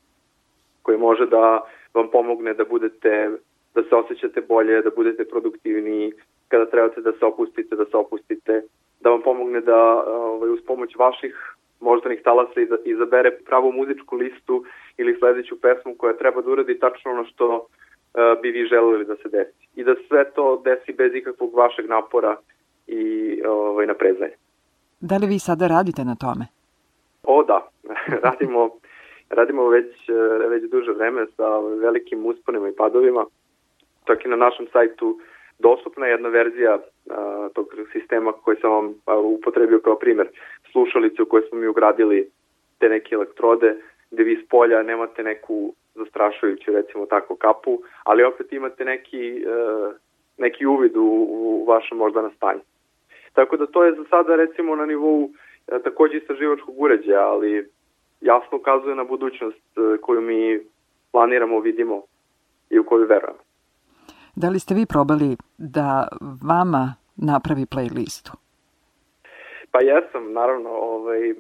koji 0.82 0.99
može 0.99 1.26
da 1.26 1.61
vam 1.94 2.08
pomogne 2.11 2.54
da 2.54 2.64
budete 2.64 3.30
da 3.75 3.82
se 3.82 3.94
osjećate 3.94 4.40
bolje, 4.40 4.82
da 4.82 4.90
budete 4.96 5.25
produktivniji, 5.25 6.12
kada 6.49 6.66
trebate 6.66 7.00
da 7.00 7.12
se 7.12 7.25
opustite, 7.25 7.76
da 7.76 7.84
se 7.84 7.97
opustite, 7.97 8.62
da 9.00 9.10
vam 9.10 9.23
pomogne 9.23 9.60
da 9.60 9.78
ovaj, 10.06 10.50
uz 10.50 10.60
pomoć 10.67 10.97
vaših 10.97 11.54
moždanih 11.80 12.23
talasa 12.23 12.60
izabere 12.84 13.30
pravu 13.47 13.73
muzičku 13.73 14.17
listu 14.17 14.64
ili 14.97 15.17
sledeću 15.19 15.60
pesmu 15.60 15.95
koja 15.99 16.17
treba 16.17 16.43
da 16.43 16.50
uradi 16.50 16.78
tačno 16.78 17.10
ono 17.10 17.25
što 17.25 17.56
uh, 17.56 18.43
bi 18.43 18.50
vi 18.50 18.67
želeli 18.67 19.04
da 19.04 19.17
se 19.17 19.28
desi. 19.28 19.69
I 19.76 19.84
da 19.84 19.95
sve 20.08 20.30
to 20.30 20.62
desi 20.64 20.93
bez 20.93 21.14
ikakvog 21.14 21.54
vašeg 21.54 21.88
napora 21.88 22.36
ovaj, 23.49 23.87
naprezanja. 23.87 24.37
Da 25.00 25.17
li 25.17 25.26
vi 25.26 25.39
sada 25.39 25.67
radite 25.67 26.05
na 26.05 26.15
tome? 26.15 26.47
O 27.23 27.43
da, 27.43 27.69
radimo, 28.26 28.71
radimo 29.31 29.69
već, 29.69 29.95
već 30.49 30.71
duže 30.71 30.93
vreme 30.93 31.26
sa 31.37 31.59
velikim 31.59 32.26
usponima 32.26 32.69
i 32.69 32.76
padovima. 32.76 33.25
Čak 34.07 34.25
i 34.25 34.28
na 34.28 34.37
našem 34.37 34.67
sajtu 34.73 35.19
dostupna 35.59 36.07
jedna 36.07 36.28
verzija 36.28 36.78
a, 37.11 37.49
tog 37.55 37.67
sistema 37.93 38.33
koji 38.33 38.57
sam 38.61 38.71
vam 38.71 38.95
a, 39.07 39.19
upotrebio 39.19 39.81
kao 39.81 39.99
primer. 39.99 40.28
Slušalice 40.73 41.23
u 41.23 41.26
kojoj 41.26 41.49
smo 41.49 41.59
mi 41.59 41.67
ugradili 41.67 42.31
te 42.78 42.89
neke 42.89 43.15
elektrode, 43.15 43.76
gde 44.11 44.23
vi 44.23 44.37
s 44.45 44.49
polja 44.49 44.83
nemate 44.83 45.23
neku 45.23 45.75
zastrašujuću 45.95 46.73
recimo 46.73 47.07
tako 47.07 47.37
kapu, 47.37 47.83
ali 48.05 48.25
opet 48.25 48.52
imate 48.52 48.85
neki, 48.85 49.45
a, 49.49 49.93
neki 50.39 50.67
uvid 50.67 50.97
u, 50.97 51.26
u 51.28 51.65
vaše 51.69 51.95
moždana 51.95 52.31
stanje. 52.37 52.61
Tako 53.32 53.56
da 53.56 53.66
to 53.66 53.84
je 53.84 53.92
za 53.92 54.04
sada 54.10 54.36
recimo 54.36 54.76
na 54.76 54.86
nivou 54.86 55.30
a, 55.73 55.78
takođe 55.78 56.16
istraživačkog 56.16 56.75
uređaja, 56.78 57.28
ali 57.28 57.68
jasno 58.21 58.58
ukazuje 58.58 58.95
na 58.95 59.04
budućnost 59.04 59.78
a, 59.78 59.97
koju 60.00 60.21
mi 60.21 60.60
planiramo, 61.12 61.60
vidimo 61.60 62.02
i 62.71 62.78
u 62.78 62.84
koju 62.84 63.06
verujemo. 63.06 63.42
Da 64.36 64.49
li 64.49 64.58
ste 64.58 64.75
vi 64.75 64.86
probali 64.86 65.36
da 65.58 66.08
vama 66.45 66.95
napravi 67.16 67.66
playlistu? 67.66 68.32
Pa 69.71 69.78
jesam, 69.80 70.32
naravno, 70.32 70.71
ovaj, 70.71 71.34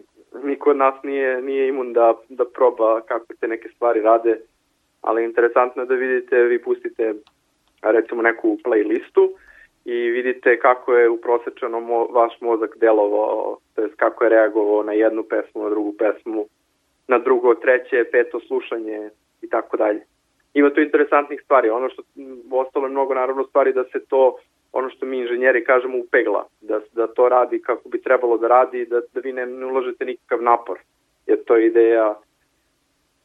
niko 0.44 0.70
od 0.70 0.76
nas 0.76 0.94
nije, 1.02 1.42
nije 1.42 1.68
imun 1.68 1.92
da, 1.92 2.14
da 2.28 2.44
proba 2.44 3.00
kako 3.00 3.26
te 3.40 3.48
neke 3.48 3.68
stvari 3.68 4.00
rade, 4.00 4.40
ali 5.00 5.24
interesantno 5.24 5.82
je 5.82 5.86
da 5.86 5.94
vidite, 5.94 6.36
vi 6.36 6.62
pustite 6.62 7.14
recimo 7.82 8.22
neku 8.22 8.58
playlistu 8.64 9.28
i 9.84 10.10
vidite 10.10 10.58
kako 10.58 10.94
je 10.94 11.08
uprosečeno 11.08 11.80
mo, 11.80 12.06
vaš 12.06 12.40
mozak 12.40 12.76
delovao, 12.76 13.58
to 13.74 13.82
jest 13.82 13.94
kako 13.96 14.24
je 14.24 14.30
reagovao 14.30 14.82
na 14.82 14.92
jednu 14.92 15.22
pesmu, 15.22 15.62
na 15.62 15.70
drugu 15.70 15.94
pesmu, 15.98 16.46
na 17.08 17.18
drugo, 17.18 17.54
treće, 17.54 18.04
peto 18.12 18.40
slušanje 18.40 19.10
i 19.42 19.48
tako 19.48 19.76
dalje. 19.76 20.00
Ima 20.54 20.70
tu 20.70 20.80
interesantnih 20.80 21.40
stvari. 21.44 21.70
Ono 21.70 21.88
što 21.88 22.02
ostalo 22.50 22.86
je 22.86 22.90
mnogo 22.90 23.14
naravno 23.14 23.44
stvari 23.44 23.72
da 23.72 23.84
se 23.84 24.04
to 24.08 24.36
ono 24.72 24.90
što 24.90 25.06
mi 25.06 25.18
inženjeri 25.18 25.64
kažemo 25.64 25.98
upegla, 25.98 26.46
da, 26.60 26.80
da 26.92 27.06
to 27.06 27.28
radi 27.28 27.62
kako 27.62 27.88
bi 27.88 28.02
trebalo 28.02 28.36
da 28.38 28.48
radi, 28.48 28.86
da, 28.86 29.00
da 29.14 29.20
vi 29.20 29.32
ne, 29.32 29.46
ne 29.46 29.66
ulažete 29.66 30.04
nikakav 30.04 30.42
napor, 30.42 30.78
jer 31.26 31.44
to 31.44 31.56
je 31.56 31.66
ideja 31.66 32.14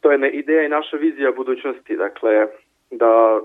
to 0.01 0.11
je 0.11 0.31
ideja 0.31 0.63
i 0.63 0.69
naša 0.69 0.97
vizija 0.97 1.31
budućnosti, 1.31 1.95
dakle 1.95 2.47
da 2.91 3.39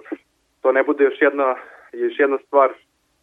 to 0.61 0.73
ne 0.73 0.83
bude 0.83 1.05
još 1.05 1.21
jedna, 1.21 1.57
još 1.93 2.19
jedna 2.19 2.39
stvar 2.47 2.71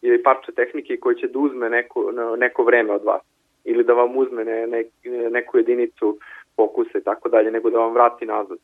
ili 0.01 0.23
parče 0.23 0.51
tehnike 0.51 0.97
koji 0.97 1.15
će 1.15 1.27
da 1.27 1.39
uzme 1.39 1.69
neko, 1.69 2.11
neko 2.37 2.63
vreme 2.63 2.93
od 2.93 3.03
vas 3.03 3.21
ili 3.63 3.83
da 3.83 3.93
vam 3.93 4.17
uzme 4.17 4.45
ne, 4.45 4.67
ne, 4.67 4.83
neku 5.29 5.57
jedinicu 5.57 6.17
fokusa 6.55 6.97
i 6.97 7.03
tako 7.03 7.29
dalje, 7.29 7.51
nego 7.51 7.69
da 7.69 7.77
vam 7.77 7.93
vrati 7.93 8.25
nazad. 8.25 8.57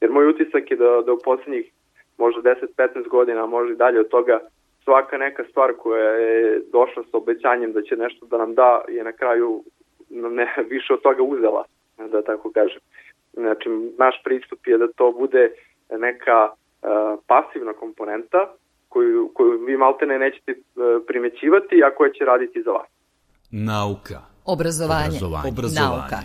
Jer 0.00 0.10
moj 0.10 0.28
utisak 0.28 0.70
je 0.70 0.76
da, 0.76 1.02
da 1.06 1.12
u 1.12 1.18
poslednjih 1.24 1.72
možda 2.18 2.54
10-15 2.76 3.08
godina, 3.08 3.46
možda 3.46 3.72
i 3.72 3.76
dalje 3.76 4.00
od 4.00 4.08
toga, 4.08 4.40
svaka 4.84 5.18
neka 5.18 5.44
stvar 5.50 5.72
koja 5.78 6.10
je 6.10 6.60
došla 6.72 7.02
sa 7.10 7.16
obećanjem 7.16 7.72
da 7.72 7.82
će 7.82 7.96
nešto 7.96 8.26
da 8.26 8.38
nam 8.38 8.54
da 8.54 8.84
je 8.88 9.04
na 9.04 9.12
kraju 9.12 9.62
ne, 10.10 10.54
više 10.70 10.94
od 10.94 11.02
toga 11.02 11.22
uzela, 11.22 11.64
da 11.98 12.22
tako 12.22 12.50
kažem. 12.50 12.80
Znači, 13.32 13.68
naš 13.98 14.22
pristup 14.24 14.66
je 14.66 14.78
da 14.78 14.92
to 14.92 15.12
bude 15.12 15.50
neka 15.90 16.48
uh, 16.48 17.18
pasivna 17.26 17.72
komponenta 17.72 18.52
koju, 18.96 19.30
koju 19.34 19.64
vi 19.66 19.76
maltene 19.76 20.18
nećete 20.18 20.52
uh, 20.52 20.60
primećivati, 21.08 21.76
a 21.86 21.94
koja 21.96 22.10
će 22.16 22.24
raditi 22.24 22.62
za 22.64 22.70
vas. 22.70 22.88
Nauka. 23.50 24.18
Obrazovanje. 24.44 25.06
Obrazovanje. 25.06 25.48
Obrazovanje. 25.48 25.92
Nauka. 26.00 26.20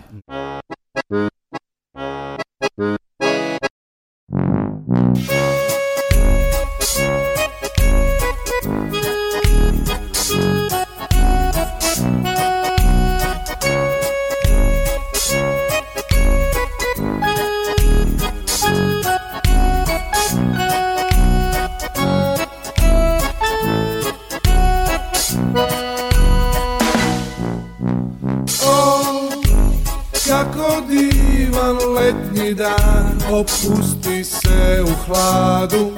Dan 32.54 33.18
opusti 33.30 34.24
se 34.24 34.82
u 34.82 34.90
hladu. 35.06 35.92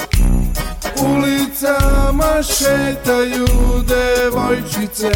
Ulicama 1.05 2.43
šetaju 2.43 3.47
devojčice 3.88 5.11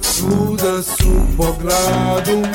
Svuda 0.00 0.82
su 0.82 1.12
po 1.36 1.56
gradu. 1.62 2.48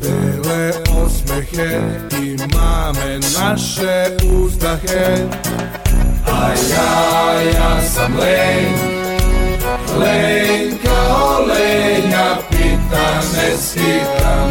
Bele 0.00 0.72
osmehe 1.04 1.80
i 2.22 2.36
mame 2.54 3.20
naše 3.40 4.16
uzdahe. 4.32 5.16
A 6.26 6.48
ja, 6.70 7.42
ja 7.42 7.82
sam 7.94 8.16
len 8.18 8.96
Len 9.98 10.78
kao 10.84 11.40
lenja 11.46 12.36
pita 12.50 13.20
ne 13.34 13.56
skitam 13.56 14.45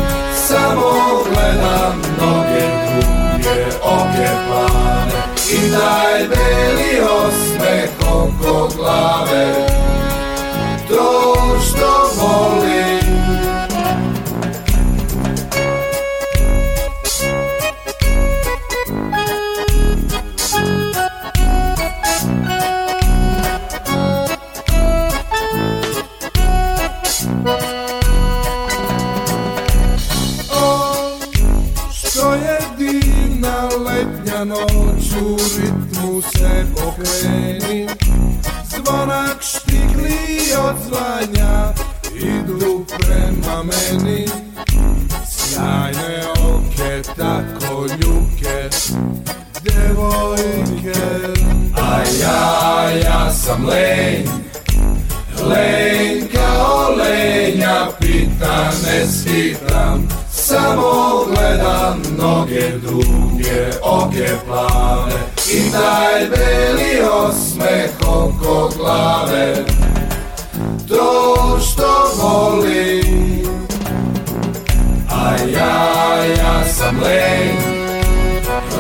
I 5.49 5.58
daj 5.69 6.27
beli 6.27 7.01
osmeh 7.01 7.89
oko 8.01 8.69
glave 8.77 9.75
plave 64.45 65.13
I 65.54 65.71
taj 65.71 66.30
beli 66.30 67.02
osmeh 67.12 67.91
oko 68.08 68.69
glave. 68.78 69.56
To 70.88 71.60
što 71.60 72.12
volim 72.17 73.45
A 75.12 75.36
ja, 75.54 76.26
ja 76.26 76.63
sam 76.74 77.00
len. 77.04 77.76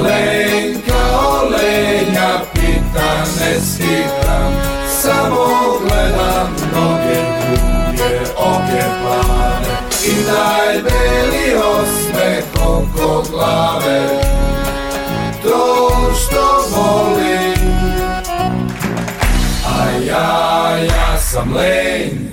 Len 0.03 0.81
kao 0.87 1.49
lenja, 1.49 2.39
pita 2.53 3.23
ne 3.39 3.59
skitam 3.61 4.53
Samo 5.01 5.45
gledam 5.79 6.55
noge 6.73 7.21
duge, 7.49 8.19
oke 8.37 8.83
plave 9.01 9.77
I 10.05 10.25
taj 10.25 10.73
beli 10.83 11.55
osmeh 11.55 12.43
oko 12.61 13.23
glave 13.31 14.24
sam 21.35 21.53
len 21.53 22.31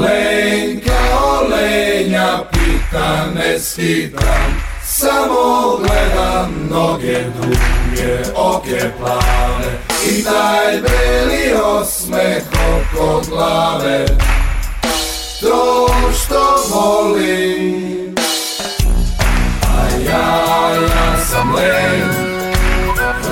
Len 0.00 0.80
kao 0.80 1.42
lenja 1.48 2.44
Pita 2.52 3.26
ne 3.34 3.58
skitam 3.58 4.62
Samo 4.84 5.76
gledam 5.78 6.68
noge 6.70 7.24
duge 7.36 8.22
Oke 8.34 8.90
plave. 8.98 9.70
I 10.10 10.24
taj 10.24 10.80
beli 10.80 11.54
osmeh 11.64 12.42
oko 12.70 13.22
glave. 13.28 14.06
To 15.40 15.88
što 16.22 16.56
volim. 16.70 18.14
A 19.62 20.10
ja, 20.10 20.70
ja 20.74 21.24
sam 21.30 21.54
len 21.54 22.08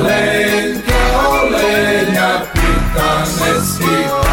Len 0.04 0.82
kao 0.88 1.32
lenja 1.44 2.40
Pita 2.52 3.18
ne 3.40 3.60
skitam 3.60 4.27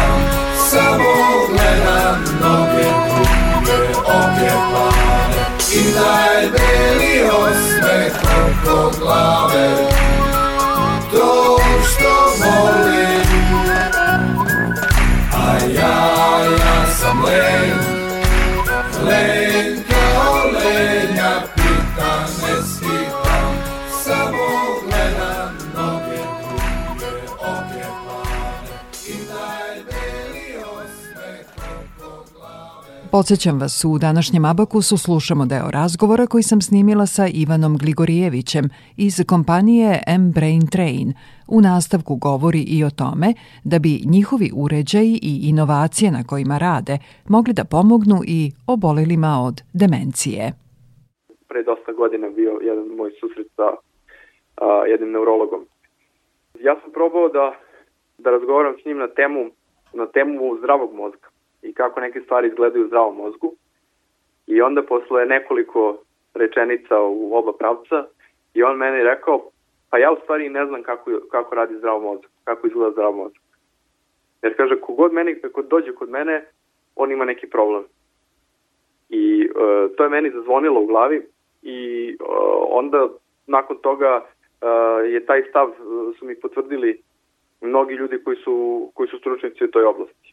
Samo 0.76 1.46
gledam 1.48 2.24
noge 2.40 2.88
duge 3.08 3.78
Oke 3.98 4.50
plave 4.68 5.44
I 5.74 5.82
daj 5.94 6.42
beli 6.52 7.14
osmeh 7.30 8.12
oko 8.40 8.90
glave 9.00 10.05
Podsećam 33.12 33.56
vas, 33.60 33.84
u 33.84 33.98
današnjem 34.06 34.44
Abakusu 34.44 34.96
slušamo 35.06 35.44
deo 35.52 35.68
razgovora 35.80 36.26
koji 36.32 36.42
sam 36.50 36.60
snimila 36.68 37.06
sa 37.06 37.24
Ivanom 37.42 37.74
Gligorijevićem 37.82 38.64
iz 39.06 39.14
kompanije 39.32 39.88
M-Brain 40.18 40.64
Train. 40.74 41.08
U 41.56 41.58
nastavku 41.70 42.14
govori 42.28 42.62
i 42.76 42.78
o 42.88 42.90
tome 43.00 43.28
da 43.70 43.76
bi 43.84 43.92
njihovi 44.14 44.48
uređaji 44.64 45.14
i 45.30 45.32
inovacije 45.50 46.08
na 46.16 46.22
kojima 46.30 46.56
rade 46.66 46.96
mogli 47.34 47.52
da 47.58 47.70
pomognu 47.74 48.18
i 48.36 48.40
obolelima 48.74 49.32
od 49.48 49.56
demencije. 49.82 50.42
Pre 51.50 51.60
dosta 51.70 51.92
godina 52.00 52.26
bio 52.38 52.52
jedan 52.68 52.86
moj 52.98 53.10
susret 53.20 53.48
sa 53.56 53.68
a, 53.72 54.86
jednim 54.92 55.10
neurologom. 55.12 55.62
Ja 56.66 56.74
sam 56.80 56.90
probao 56.98 57.28
da, 57.28 57.46
da 58.18 58.28
razgovaram 58.30 58.74
s 58.80 58.84
njim 58.86 58.98
na 59.04 59.08
temu, 59.18 59.40
na 60.00 60.06
temu 60.06 60.56
zdravog 60.60 60.90
mozga 60.94 61.28
i 61.68 61.72
kako 61.72 62.00
neke 62.00 62.20
stvari 62.20 62.48
izgledaju 62.48 62.84
u 62.84 62.86
zdravom 62.86 63.16
mozgu. 63.16 63.54
I 64.46 64.60
onda 64.60 64.82
posle 64.82 65.26
nekoliko 65.26 65.98
rečenica 66.34 67.00
u 67.00 67.36
oba 67.36 67.52
pravca 67.52 68.06
i 68.54 68.62
on 68.62 68.76
meni 68.76 69.02
rekao, 69.02 69.50
pa 69.90 69.98
ja 69.98 70.12
u 70.12 70.16
stvari 70.22 70.48
ne 70.48 70.66
znam 70.66 70.82
kako, 70.82 71.10
kako 71.30 71.54
radi 71.54 71.78
zdrav 71.78 72.00
mozak, 72.00 72.30
kako 72.44 72.66
izgleda 72.66 72.92
zdrav 72.92 73.12
mozak. 73.12 73.42
Jer 74.42 74.56
kaže, 74.56 74.80
kogod 74.80 75.12
meni, 75.12 75.40
kako 75.40 75.62
dođe 75.62 75.94
kod 75.94 76.10
mene, 76.10 76.44
on 76.96 77.12
ima 77.12 77.24
neki 77.24 77.46
problem. 77.46 77.84
I 79.08 79.42
e, 79.42 79.94
to 79.96 80.02
je 80.02 80.10
meni 80.10 80.30
zazvonilo 80.30 80.80
u 80.80 80.86
glavi 80.86 81.22
i 81.62 82.10
e, 82.10 82.24
onda 82.70 83.08
nakon 83.46 83.76
toga 83.76 84.24
e, 84.24 84.66
je 85.08 85.26
taj 85.26 85.42
stav, 85.50 85.68
e, 85.68 85.74
su 86.18 86.26
mi 86.26 86.40
potvrdili 86.40 87.02
mnogi 87.60 87.94
ljudi 87.94 88.24
koji 88.24 88.36
su, 88.36 88.90
koji 88.94 89.08
su 89.08 89.18
stručnici 89.18 89.64
u 89.64 89.70
toj 89.70 89.84
oblasti 89.84 90.25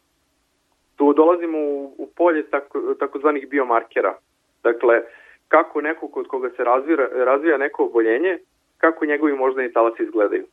tu 0.96 1.12
dolazimo 1.12 1.58
u, 1.58 1.94
u 1.98 2.08
polje 2.16 2.42
tako, 2.50 2.94
takozvanih 2.98 3.48
biomarkera. 3.48 4.14
Dakle, 4.62 5.02
kako 5.48 5.80
neko 5.80 6.08
kod 6.08 6.26
koga 6.26 6.50
se 6.56 6.64
razvira, 6.64 7.08
razvija 7.12 7.58
neko 7.58 7.84
oboljenje, 7.84 8.38
kako 8.78 9.06
njegovi 9.06 9.32
moždani 9.32 9.72
talasi 9.72 10.02
izgledaju. 10.02 10.44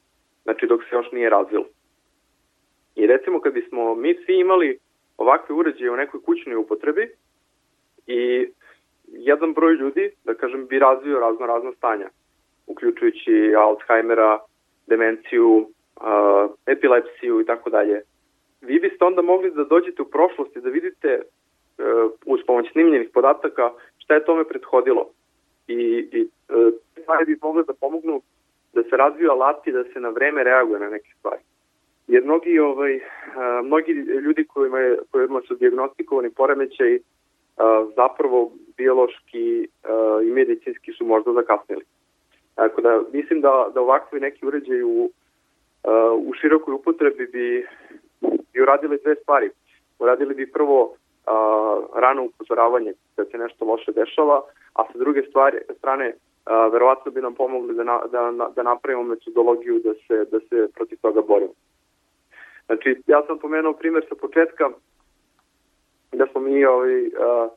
Znači, 0.43 0.67
dok 0.67 0.81
se 0.83 0.95
još 0.95 1.11
nije 1.11 1.29
razvilo. 1.29 1.65
I 2.95 3.07
recimo, 3.07 3.39
kad 3.39 3.53
bismo 3.53 3.95
mi 3.95 4.13
svi 4.25 4.39
imali 4.39 4.77
ovakve 5.17 5.55
uređaje 5.55 5.91
u 5.91 5.95
nekoj 5.95 6.21
kućnoj 6.21 6.55
upotrebi 6.55 7.09
i 8.07 8.49
jedan 9.07 9.53
broj 9.53 9.73
ljudi, 9.73 10.11
da 10.23 10.33
kažem, 10.33 10.67
bi 10.67 10.79
razvio 10.79 11.19
razno 11.19 11.45
razno 11.45 11.73
stanja, 11.73 12.09
uključujući 12.67 13.53
Alzheimera, 13.57 14.39
demenciju, 14.87 15.69
epilepsiju 16.65 17.41
i 17.41 17.45
tako 17.45 17.69
dalje 17.69 18.01
vi 18.61 18.79
biste 18.79 19.05
onda 19.05 19.21
mogli 19.21 19.51
da 19.51 19.63
dođete 19.63 20.01
u 20.01 20.05
prošlosti 20.05 20.61
da 20.61 20.69
vidite 20.69 21.07
e, 21.07 21.21
uz 22.25 22.39
pomoć 22.47 22.71
snimljenih 22.71 23.09
podataka 23.13 23.71
šta 23.97 24.13
je 24.13 24.25
tome 24.25 24.43
prethodilo. 24.43 25.09
I, 25.67 26.07
i 26.11 26.27
e, 26.49 26.71
stvari 27.01 27.25
bi 27.25 27.37
mogli 27.41 27.63
da 27.67 27.73
pomognu 27.73 28.21
da 28.73 28.83
se 28.83 28.97
razviju 28.97 29.31
alati 29.31 29.71
da 29.71 29.83
se 29.83 29.99
na 29.99 30.09
vreme 30.09 30.43
reaguje 30.43 30.79
na 30.79 30.89
neke 30.89 31.09
stvari. 31.19 31.41
Jer 32.07 32.23
mnogi, 32.23 32.59
ovaj, 32.59 32.99
a, 33.35 33.61
mnogi 33.63 33.91
ljudi 33.91 34.43
kojima, 34.43 34.79
je, 34.79 34.97
kojima 35.11 35.41
su 35.47 35.55
diagnostikovani 35.55 36.29
poremećaj 36.29 36.99
a, 37.57 37.85
zapravo 37.95 38.51
biološki 38.77 39.67
a, 39.83 40.19
i 40.23 40.31
medicinski 40.31 40.91
su 40.91 41.05
možda 41.05 41.33
zakasnili. 41.33 41.83
Tako 42.55 42.81
da 42.81 43.01
mislim 43.13 43.41
da, 43.41 43.71
da 43.73 43.81
ovakvi 43.81 44.19
neki 44.19 44.45
uređaj 44.45 44.83
u, 44.83 45.09
u 46.17 46.33
širokoj 46.41 46.73
upotrebi 46.73 47.27
bi, 47.27 47.67
bi 48.53 48.61
uradili 48.61 48.97
dve 49.03 49.15
stvari. 49.15 49.49
Uradili 49.99 50.35
bi 50.35 50.51
prvo 50.51 50.95
rano 51.95 52.23
upozoravanje 52.23 52.93
kad 53.15 53.31
se 53.31 53.37
nešto 53.37 53.65
loše 53.65 53.91
dešava, 53.91 54.41
a 54.73 54.83
sa 54.91 54.97
druge 54.97 55.21
stvari, 55.29 55.57
strane 55.77 56.13
a, 56.45 56.67
verovatno 56.67 57.11
bi 57.11 57.21
nam 57.21 57.35
pomogli 57.35 57.75
da, 57.75 57.83
na, 57.83 58.01
da, 58.11 58.49
da 58.55 58.63
napravimo 58.63 59.03
metodologiju 59.03 59.79
da 59.79 59.93
se, 59.93 60.25
da 60.31 60.39
se 60.39 60.67
protiv 60.75 60.97
toga 61.01 61.21
borimo. 61.21 61.53
Znači, 62.65 63.01
ja 63.07 63.23
sam 63.27 63.37
pomenuo 63.37 63.73
primer 63.73 64.05
sa 64.09 64.15
početka 64.15 64.69
da 66.11 66.27
smo 66.27 66.41
mi 66.41 66.65
ovaj, 66.65 67.05
a, 67.19 67.49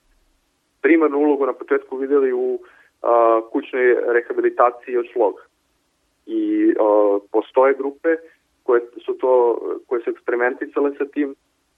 primarnu 0.82 1.18
ulogu 1.18 1.46
na 1.46 1.52
početku 1.52 1.96
videli 1.96 2.32
u 2.32 2.58
a, 3.02 3.40
kućnoj 3.52 3.96
rehabilitaciji 4.06 4.96
od 4.96 5.06
šloga. 5.12 5.42
I 6.26 6.74
a, 6.80 7.18
postoje 7.32 7.74
grupe 7.74 8.16
koje 8.64 8.80
su 9.04 9.14
to 9.18 9.58
koje 9.86 10.02
su 10.02 10.10
eksperimenticale 10.10 10.90
sa 10.98 11.04
tim, 11.04 11.34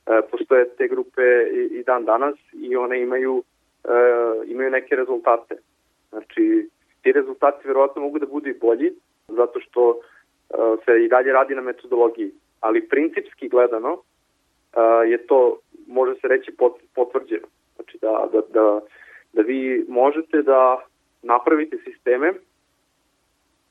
a, 0.06 0.20
postoje 0.30 0.68
te 0.68 0.88
grupe 0.88 1.22
i, 1.52 1.78
i 1.78 1.82
dan 1.82 2.04
danas 2.04 2.34
i 2.52 2.76
one 2.76 3.02
imaju 3.02 3.42
a, 3.84 4.42
imaju 4.46 4.70
neke 4.70 4.96
rezultate. 4.96 5.56
Znači, 6.10 6.68
ti 7.02 7.12
rezultati 7.12 7.68
verovatno 7.68 8.02
mogu 8.02 8.18
da 8.18 8.26
budu 8.26 8.48
i 8.48 8.58
bolji, 8.60 8.92
zato 9.28 9.60
što 9.60 9.88
uh, 9.88 10.78
se 10.84 11.04
i 11.04 11.08
dalje 11.08 11.32
radi 11.32 11.54
na 11.54 11.60
metodologiji, 11.60 12.30
ali 12.60 12.88
principski 12.88 13.48
gledano 13.48 13.98
je 15.06 15.26
to, 15.26 15.58
može 15.86 16.20
se 16.20 16.28
reći, 16.28 16.56
potvrđeno. 16.94 17.46
Znači 17.76 17.98
da, 18.00 18.28
da, 18.32 18.40
da, 18.48 18.80
da 19.32 19.42
vi 19.42 19.84
možete 19.88 20.42
da 20.42 20.84
napravite 21.22 21.76
sisteme 21.84 22.32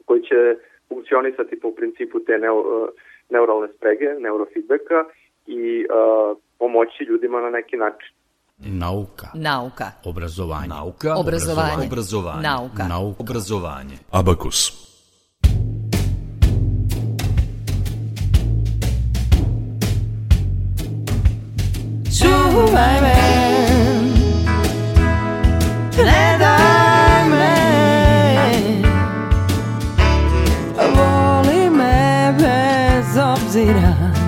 koji 0.05 0.21
će 0.21 0.55
funkcionisati 0.89 1.59
po 1.59 1.71
principu 1.71 2.19
te 2.19 2.37
neo, 2.37 2.59
uh, 2.59 2.89
neuralne 3.29 3.67
sprege, 3.77 4.07
neurofeedbacka 4.19 4.99
i 5.47 5.85
uh, 5.85 6.37
pomoći 6.59 7.03
ljudima 7.03 7.41
na 7.41 7.49
neki 7.49 7.77
način. 7.77 8.15
Nauka. 8.57 9.27
Nauka. 9.33 9.91
Obrazovanje. 10.05 10.67
Nauka. 10.67 11.15
Obrazovanje. 11.15 11.87
Obrazovanje. 11.87 12.41
Nauka. 12.41 12.87
Nauka. 12.87 13.23
Obrazovanje. 13.23 13.95
Abakus. 14.11 14.85
Čuvaj 22.19 23.01
me 23.01 23.14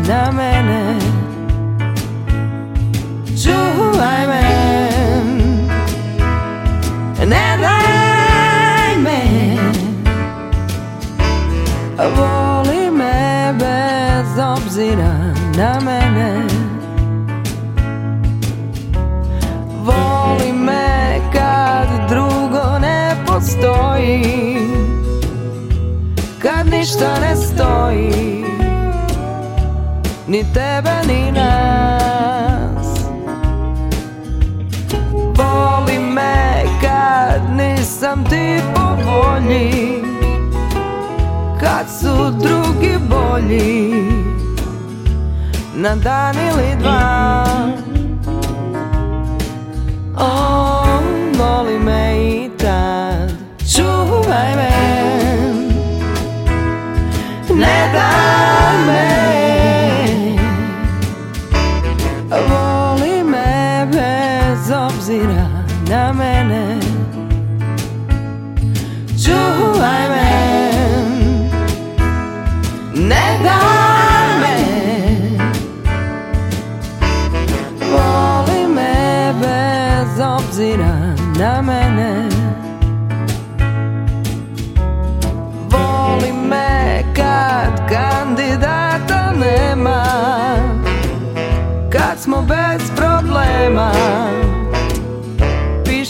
na 0.08 0.32
mene. 0.32 1.00
Čuvaj 3.44 4.28
me. 4.28 4.42
Ne 7.26 7.58
daj 7.62 8.98
me. 9.04 9.20
Voli 12.18 12.92
me 12.92 13.54
bez 13.60 14.40
obzira 14.40 15.14
na 15.58 15.80
mene. 15.86 16.48
Voli 19.84 20.54
me 20.54 21.20
kad 21.34 22.10
drugo 22.10 22.80
ne 22.80 23.16
postoji 23.28 24.58
Kad 26.42 26.68
ništa 26.68 27.20
ne 27.20 27.36
stoji 27.36 28.37
Ni 30.28 30.44
tebe 30.44 30.92
ni 31.08 31.32
nas. 31.32 32.88
Voli 35.38 36.00
me 36.00 36.64
kad 36.82 37.42
nisam 37.56 38.26
ti 38.26 38.62
po 38.76 38.82
volji 38.82 40.04
Kad 41.60 41.86
su 42.00 42.32
drugi 42.32 42.98
bolji 43.10 43.94
Na 45.76 45.96
dan 45.96 46.36
ili 46.36 46.76
dva. 46.80 47.56
On 50.18 51.04
voli 51.38 51.80
me 51.80 52.18
i 52.18 52.50
tad 52.58 53.32
Čuvaj 53.76 54.56
me 54.56 54.97
na 65.90 66.14
mene 66.14 66.80
Čuvaj 69.24 70.04
me 70.10 70.30
Ne 73.10 73.26
daj 73.44 74.28
me 74.42 74.58
Voli 77.92 78.68
me 78.76 79.34
bez 79.42 80.20
obzira 80.20 80.96
na 81.40 81.62
mene 81.62 81.87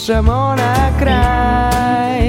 Pišemo 0.08 0.54
na 0.56 0.98
kraj. 0.98 2.20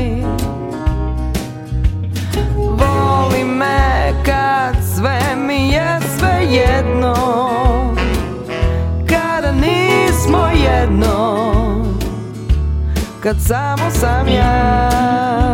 Voli 2.58 3.44
me 3.44 4.14
kad 4.26 4.76
sve 4.96 5.20
mi 5.48 5.70
je 5.70 6.00
sve 6.18 6.46
jedno 6.50 7.16
Kada 9.10 9.52
nismo 9.52 10.48
jedno 10.48 11.46
Kad 13.24 13.36
samo 13.48 13.92
sam 13.92 14.28
ja 14.28 15.49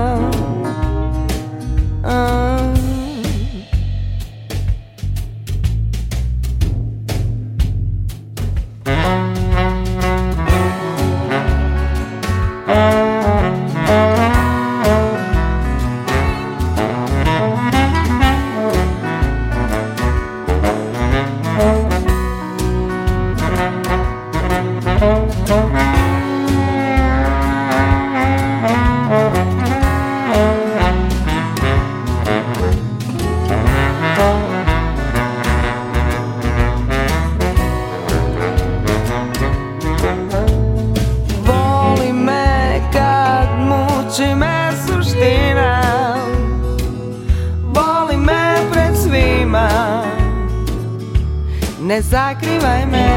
Ne 52.34 53.15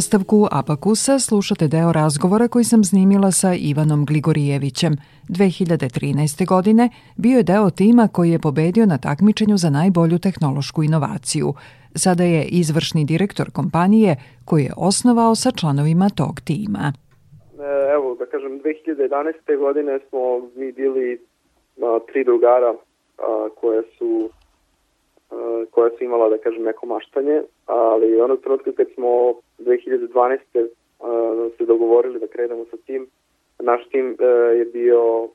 nastavku 0.00 0.38
Abakusa 0.60 1.14
slušate 1.28 1.66
deo 1.76 1.90
razgovora 2.00 2.46
koji 2.48 2.64
sam 2.72 2.82
snimila 2.90 3.30
sa 3.40 3.50
Ivanom 3.70 4.00
Gligorijevićem. 4.10 4.92
2013. 5.28 6.46
godine 6.54 6.84
bio 7.24 7.36
je 7.38 7.48
deo 7.52 7.70
tima 7.80 8.04
koji 8.16 8.30
je 8.30 8.44
pobedio 8.48 8.84
na 8.92 8.98
takmičenju 9.08 9.56
za 9.64 9.70
najbolju 9.78 10.18
tehnološku 10.26 10.80
inovaciju. 10.82 11.48
Sada 12.02 12.24
je 12.34 12.42
izvršni 12.60 13.02
direktor 13.12 13.46
kompanije 13.58 14.12
koji 14.48 14.62
je 14.64 14.76
osnovao 14.90 15.34
sa 15.42 15.50
članovima 15.58 16.08
tog 16.20 16.34
tima. 16.48 16.84
E, 16.92 17.92
evo, 17.96 18.08
da 18.20 18.26
kažem, 18.32 18.52
2011. 18.60 19.58
godine 19.64 19.94
smo 20.06 20.22
mi 20.58 20.68
bili 20.72 21.06
a, 21.82 21.98
tri 22.08 22.20
drugara 22.24 22.72
a, 22.72 23.48
koje 23.60 23.82
su 23.96 24.10
koja 25.70 25.90
su 25.90 26.04
imala, 26.04 26.28
da 26.28 26.38
kažem, 26.38 26.62
neko 26.62 26.86
maštanje, 26.86 27.42
ali 27.66 28.20
onog 28.20 28.40
trenutka 28.40 28.72
kad 28.72 28.86
smo 28.94 29.34
2012. 29.58 30.38
Uh, 31.00 31.52
se 31.56 31.64
dogovorili 31.64 32.20
da 32.20 32.26
krenemo 32.26 32.64
sa 32.70 32.76
tim. 32.86 33.06
Naš 33.58 33.88
tim 33.88 34.06
uh, 34.10 34.58
je 34.58 34.64
bio 34.64 35.22
uh, 35.22 35.30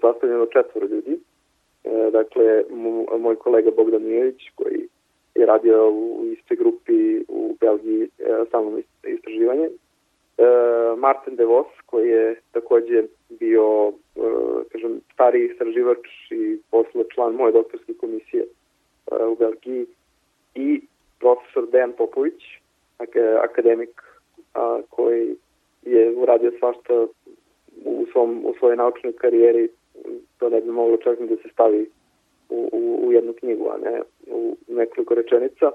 sastavljen 0.00 0.40
od 0.40 0.50
četvora 0.52 0.86
ljudi. 0.86 1.18
Dakle, 2.12 2.64
moj 3.18 3.36
kolega 3.36 3.70
Bogdan 3.76 4.02
Mijević, 4.02 4.42
koji 4.54 4.88
je 5.34 5.46
radio 5.46 5.90
u 5.90 6.24
istoj 6.32 6.56
grupi 6.56 7.24
u 7.28 7.56
Belgiji 7.60 8.08
samo 8.50 8.78
istraživanje. 9.06 9.68
Martin 10.96 11.36
DeVos, 11.36 11.66
koji 11.86 12.08
je 12.08 12.40
takođe 12.52 13.02
bio, 13.28 13.92
kažem, 14.72 15.00
stari 15.12 15.44
istraživač 15.44 15.98
i 16.30 16.58
posle 16.70 17.04
član 17.14 17.34
moje 17.34 17.52
doktorske 17.52 17.94
komisije 17.94 18.44
u 19.06 19.34
Belgiji 19.38 19.86
i 20.54 20.80
profesor 21.20 21.70
Dejan 21.70 21.92
Popović, 21.98 22.42
akademik 23.42 24.02
a, 24.54 24.80
koji 24.90 25.36
je 25.82 26.14
uradio 26.16 26.52
svašta 26.58 27.06
u, 27.84 28.06
svom, 28.12 28.42
u 28.44 28.54
svojoj 28.58 28.76
naučnoj 28.76 29.12
karijeri, 29.12 29.68
to 30.38 30.48
ne 30.48 30.60
bi 30.60 30.70
moglo 30.70 30.96
čak 30.96 31.18
da 31.18 31.36
se 31.36 31.48
stavi 31.52 31.90
u, 32.48 32.68
u, 32.72 33.06
u 33.06 33.12
jednu 33.12 33.32
knjigu, 33.32 33.68
a 33.68 33.76
ne 33.90 34.02
u 34.26 34.56
nekoliko 34.68 35.14
rečenica, 35.14 35.70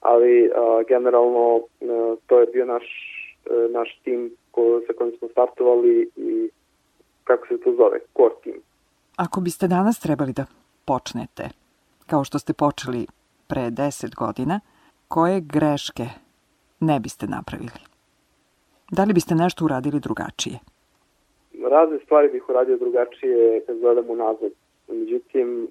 ali 0.00 0.50
a, 0.54 0.82
generalno 0.88 1.56
a, 1.56 2.16
to 2.26 2.40
je 2.40 2.46
bio 2.46 2.64
naš, 2.64 2.84
a, 3.50 3.68
naš 3.70 4.00
tim 4.04 4.30
ko, 4.50 4.80
sa 4.86 4.92
kojim 4.92 5.16
smo 5.18 5.28
startovali 5.28 6.10
i 6.16 6.48
kako 7.24 7.46
se 7.46 7.60
to 7.60 7.74
zove, 7.76 7.98
core 8.16 8.34
team. 8.44 8.56
Ako 9.16 9.40
biste 9.40 9.68
danas 9.68 10.00
trebali 10.00 10.32
da 10.32 10.46
počnete, 10.84 11.44
kao 12.06 12.24
što 12.24 12.38
ste 12.38 12.52
počeli 12.52 13.06
pre 13.48 13.60
10 13.60 14.14
godina, 14.14 14.60
koje 15.08 15.40
greške 15.40 16.06
ne 16.80 17.00
biste 17.00 17.26
napravili? 17.26 17.80
Da 18.90 19.04
li 19.04 19.12
biste 19.12 19.34
nešto 19.34 19.64
uradili 19.64 20.00
drugačije? 20.00 20.58
Razne 21.70 21.98
stvari 22.04 22.28
bih 22.28 22.48
uradio 22.48 22.76
drugačije 22.76 23.60
kad 23.66 23.78
gledam 23.78 24.10
unazad. 24.10 24.50
Međutim, 24.88 25.68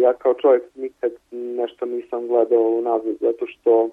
ja 0.00 0.12
kao 0.12 0.34
čovjek 0.34 0.62
nikad 0.74 1.12
nešto 1.32 1.86
nisam 1.86 2.26
gledao 2.26 2.62
unazad, 2.62 3.14
zato 3.20 3.46
što 3.46 3.88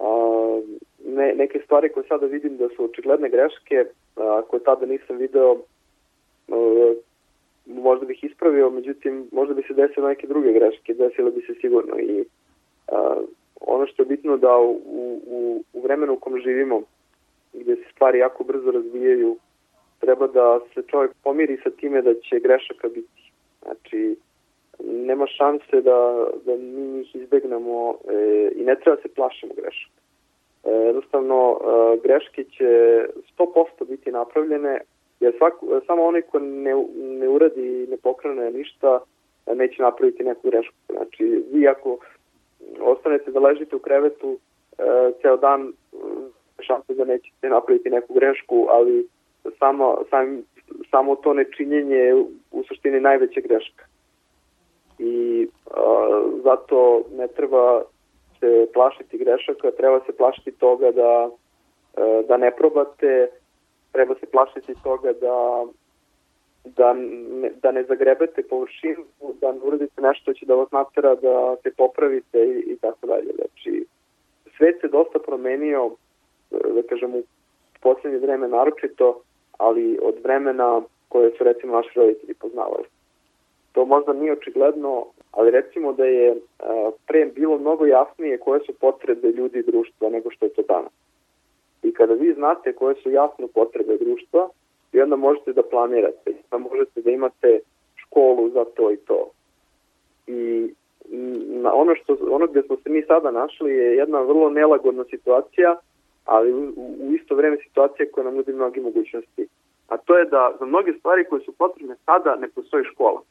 a, 0.00 0.60
ne, 1.04 1.34
neke 1.36 1.60
stvari 1.64 1.92
koje 1.92 2.06
sada 2.08 2.26
vidim 2.26 2.56
da 2.56 2.68
su 2.76 2.84
očigledne 2.84 3.28
greške, 3.28 3.84
a, 4.16 4.42
koje 4.48 4.62
tada 4.62 4.86
nisam 4.86 5.16
video, 5.16 5.56
a, 6.48 6.94
možda 7.66 8.06
bih 8.06 8.24
ispravio, 8.24 8.70
međutim, 8.70 9.28
možda 9.32 9.54
bi 9.54 9.62
se 9.62 9.74
desilo 9.74 10.08
neke 10.08 10.26
druge 10.26 10.52
greške, 10.52 10.94
desilo 10.94 11.30
bi 11.30 11.42
se 11.42 11.54
sigurno 11.60 11.98
i 11.98 12.24
a, 12.88 13.20
ono 13.60 13.86
što 13.86 14.02
je 14.02 14.06
bitno 14.06 14.36
da 14.36 14.56
u, 14.56 14.80
u, 15.26 15.64
u 15.72 15.80
vremenu 15.80 16.12
u 16.12 16.18
kom 16.18 16.38
živimo, 16.38 16.82
gde 17.52 17.76
se 17.76 17.82
stvari 17.94 18.18
jako 18.18 18.44
brzo 18.44 18.70
razvijaju, 18.70 19.36
treba 20.00 20.26
da 20.26 20.60
se 20.74 20.82
čovjek 20.86 21.12
pomiri 21.24 21.60
sa 21.62 21.70
time 21.70 22.02
da 22.02 22.14
će 22.14 22.40
grešaka 22.40 22.88
biti. 22.88 23.32
Znači, 23.62 24.16
nema 24.84 25.26
šanse 25.26 25.80
da, 25.80 26.26
da 26.44 26.56
mi 26.56 26.80
njih 26.80 27.14
izbegnemo 27.14 27.94
e, 28.08 28.50
i 28.54 28.64
ne 28.64 28.76
treba 28.76 28.96
se 29.02 29.08
plašimo 29.08 29.52
grešaka. 29.54 30.00
E, 30.64 30.70
jednostavno, 30.70 31.60
e, 31.60 31.98
greške 32.02 32.44
će 32.44 33.04
100% 33.38 33.88
biti 33.88 34.10
napravljene, 34.10 34.80
jer 35.20 35.34
svako, 35.38 35.80
samo 35.86 36.04
onaj 36.04 36.22
ko 36.22 36.38
ne, 36.38 36.74
ne 36.96 37.28
uradi 37.28 37.86
ne 37.90 37.96
pokrene 37.96 38.50
ništa, 38.50 39.00
neće 39.54 39.82
napraviti 39.82 40.24
neku 40.24 40.50
grešku. 40.50 40.74
Znači, 40.88 41.44
vi 41.52 41.68
ako 41.68 41.98
ostanete 42.80 43.30
da 43.30 43.40
ležite 43.40 43.76
u 43.76 43.78
krevetu 43.78 44.38
e, 44.78 44.82
ceo 45.22 45.36
dan, 45.36 45.68
e, 45.68 45.96
šanse 46.62 46.94
da 46.94 47.04
nećete 47.04 47.48
napraviti 47.48 47.90
neku 47.90 48.14
grešku, 48.14 48.66
ali 48.70 49.08
samo, 49.58 49.98
sam, 50.10 50.42
samo 50.90 51.16
to 51.16 51.34
nečinjenje 51.34 51.96
je 51.96 52.14
u 52.50 52.64
suštini 52.68 53.00
najveća 53.00 53.40
greška. 53.40 53.84
I 54.98 55.46
a, 55.70 56.22
zato 56.44 57.02
ne 57.16 57.28
treba 57.28 57.82
se 58.40 58.66
plašiti 58.74 59.18
grešaka, 59.18 59.70
treba 59.70 60.00
se 60.06 60.12
plašiti 60.12 60.52
toga 60.52 60.90
da, 60.90 61.30
a, 61.96 62.22
da 62.28 62.36
ne 62.36 62.50
probate, 62.56 63.28
treba 63.92 64.14
se 64.14 64.26
plašiti 64.26 64.74
toga 64.82 65.12
da 65.12 65.64
da 66.64 66.92
ne, 66.92 67.50
da 67.62 67.72
ne 67.72 67.84
zagrebete 67.84 68.42
površinu, 68.42 69.04
da 69.40 69.52
ne 69.52 69.58
uradite 69.62 70.02
nešto 70.02 70.22
što 70.22 70.32
će 70.32 70.46
da 70.46 70.54
vas 70.54 70.70
natera 70.70 71.14
da 71.14 71.56
se 71.62 71.70
popravite 71.76 72.38
i, 72.38 72.72
i 72.72 72.76
tako 72.76 73.06
dalje. 73.06 73.32
Znači, 73.34 73.84
svet 74.56 74.80
se 74.80 74.88
dosta 74.88 75.18
promenio, 75.18 75.90
da 76.50 76.82
kažem, 76.88 77.14
u 77.14 77.22
poslednje 77.80 78.18
vreme 78.18 78.48
naročito, 78.48 79.20
ali 79.58 79.98
od 80.02 80.14
vremena 80.22 80.82
koje 81.08 81.30
su 81.38 81.44
recimo 81.44 81.76
naši 81.76 81.90
roditelji 81.94 82.34
poznavali. 82.34 82.84
To 83.72 83.84
možda 83.84 84.12
nije 84.12 84.32
očigledno, 84.32 85.06
ali 85.32 85.50
recimo 85.50 85.92
da 85.92 86.04
je 86.04 86.36
pre 87.06 87.26
bilo 87.26 87.58
mnogo 87.58 87.86
jasnije 87.86 88.38
koje 88.38 88.60
su 88.60 88.72
potrebe 88.80 89.28
ljudi 89.28 89.58
i 89.58 89.70
društva 89.70 90.08
nego 90.08 90.30
što 90.30 90.44
je 90.44 90.52
to 90.52 90.62
danas. 90.62 90.92
I 91.82 91.92
kada 91.92 92.14
vi 92.14 92.32
znate 92.32 92.72
koje 92.72 92.94
su 92.94 93.10
jasne 93.10 93.46
potrebe 93.54 93.96
društva, 93.96 94.48
i 94.92 95.00
onda 95.00 95.16
možete 95.16 95.52
da 95.52 95.62
planirate, 95.62 96.32
da 96.50 96.58
možete 96.58 97.02
da 97.02 97.10
imate 97.10 97.60
školu 97.96 98.50
za 98.50 98.64
to 98.64 98.92
i 98.92 98.96
to. 98.96 99.30
I 100.26 100.70
na 101.62 101.74
ono, 101.74 101.94
što, 101.94 102.16
ono 102.30 102.46
gde 102.46 102.62
smo 102.62 102.76
se 102.76 102.90
mi 102.90 103.02
sada 103.02 103.30
našli 103.30 103.70
je 103.70 103.96
jedna 103.96 104.20
vrlo 104.20 104.50
nelagodna 104.50 105.04
situacija, 105.04 105.76
ali 106.24 106.52
u, 106.52 106.72
u 106.76 107.12
isto 107.14 107.34
vreme 107.34 107.56
situacija 107.56 108.06
koja 108.12 108.24
nam 108.24 108.34
nudi 108.34 108.52
mnogi 108.52 108.80
mogućnosti. 108.80 109.46
A 109.88 109.96
to 109.96 110.18
je 110.18 110.24
da 110.24 110.56
za 110.58 110.66
mnoge 110.66 110.92
stvari 110.98 111.24
koje 111.24 111.42
su 111.42 111.52
potrebne 111.52 111.96
sada 112.06 112.36
ne 112.36 112.48
postoji 112.48 112.84
škola. 112.84 113.22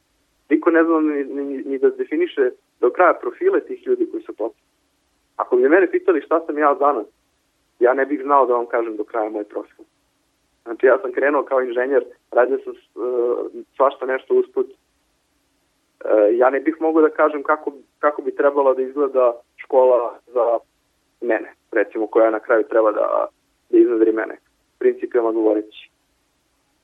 Niko 0.50 0.70
ne 0.70 0.84
zna 0.84 1.00
ni, 1.00 1.24
ni, 1.24 1.62
ni 1.64 1.78
da 1.78 1.90
definiše 1.90 2.50
do 2.80 2.90
kraja 2.90 3.14
profile 3.14 3.60
tih 3.60 3.86
ljudi 3.86 4.08
koji 4.10 4.22
su 4.22 4.32
potrebni. 4.32 4.70
Ako 5.36 5.56
bi 5.56 5.68
mene 5.68 5.90
pitali 5.90 6.20
šta 6.20 6.40
sam 6.46 6.58
ja 6.58 6.74
danas, 6.74 7.06
ja 7.80 7.94
ne 7.94 8.06
bih 8.06 8.20
znao 8.22 8.46
da 8.46 8.54
vam 8.54 8.66
kažem 8.66 8.96
do 8.96 9.04
kraja 9.04 9.30
moj 9.30 9.44
profil. 9.44 9.84
Znači 10.62 10.86
ja 10.86 10.98
sam 10.98 11.12
krenuo 11.12 11.42
kao 11.42 11.60
inženjer, 11.62 12.04
radio 12.32 12.58
sam 12.64 12.72
uh, 12.72 13.46
svašta 13.76 14.06
nešto 14.06 14.34
usput. 14.34 14.66
Uh, 14.66 16.10
ja 16.32 16.50
ne 16.50 16.60
bih 16.60 16.76
mogao 16.80 17.02
da 17.02 17.10
kažem 17.10 17.42
kako, 17.42 17.72
kako 17.98 18.22
bi 18.22 18.36
trebalo 18.36 18.74
da 18.74 18.82
izgleda 18.82 19.32
škola 19.56 20.18
za 20.26 20.58
mene, 21.20 21.52
recimo 21.72 22.06
koja 22.06 22.30
na 22.30 22.40
kraju 22.40 22.64
treba 22.68 22.92
da, 22.92 23.26
da 23.70 23.78
iznadri 23.78 24.12
mene, 24.12 24.36
principima 24.78 25.32
govoreći. 25.32 25.90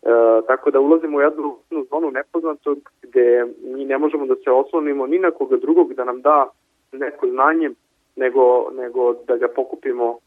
E, 0.03 0.09
tako 0.47 0.70
da 0.70 0.80
ulazimo 0.80 1.18
u 1.18 1.20
jednu, 1.20 1.57
jednu 1.70 1.86
zonu 1.90 2.11
nepoznatog 2.11 2.78
gde 3.03 3.47
mi 3.62 3.84
ne 3.84 3.99
možemo 3.99 4.26
da 4.26 4.34
se 4.34 4.51
oslonimo 4.51 5.07
ni 5.07 5.18
na 5.18 5.30
koga 5.30 5.57
drugog 5.57 5.94
da 5.94 6.05
nam 6.05 6.22
da 6.22 6.49
neko 6.92 7.28
znanje, 7.28 7.70
nego, 8.16 8.70
nego 8.70 9.14
da 9.14 9.36
ga 9.36 9.49
pokupimo 9.49 10.18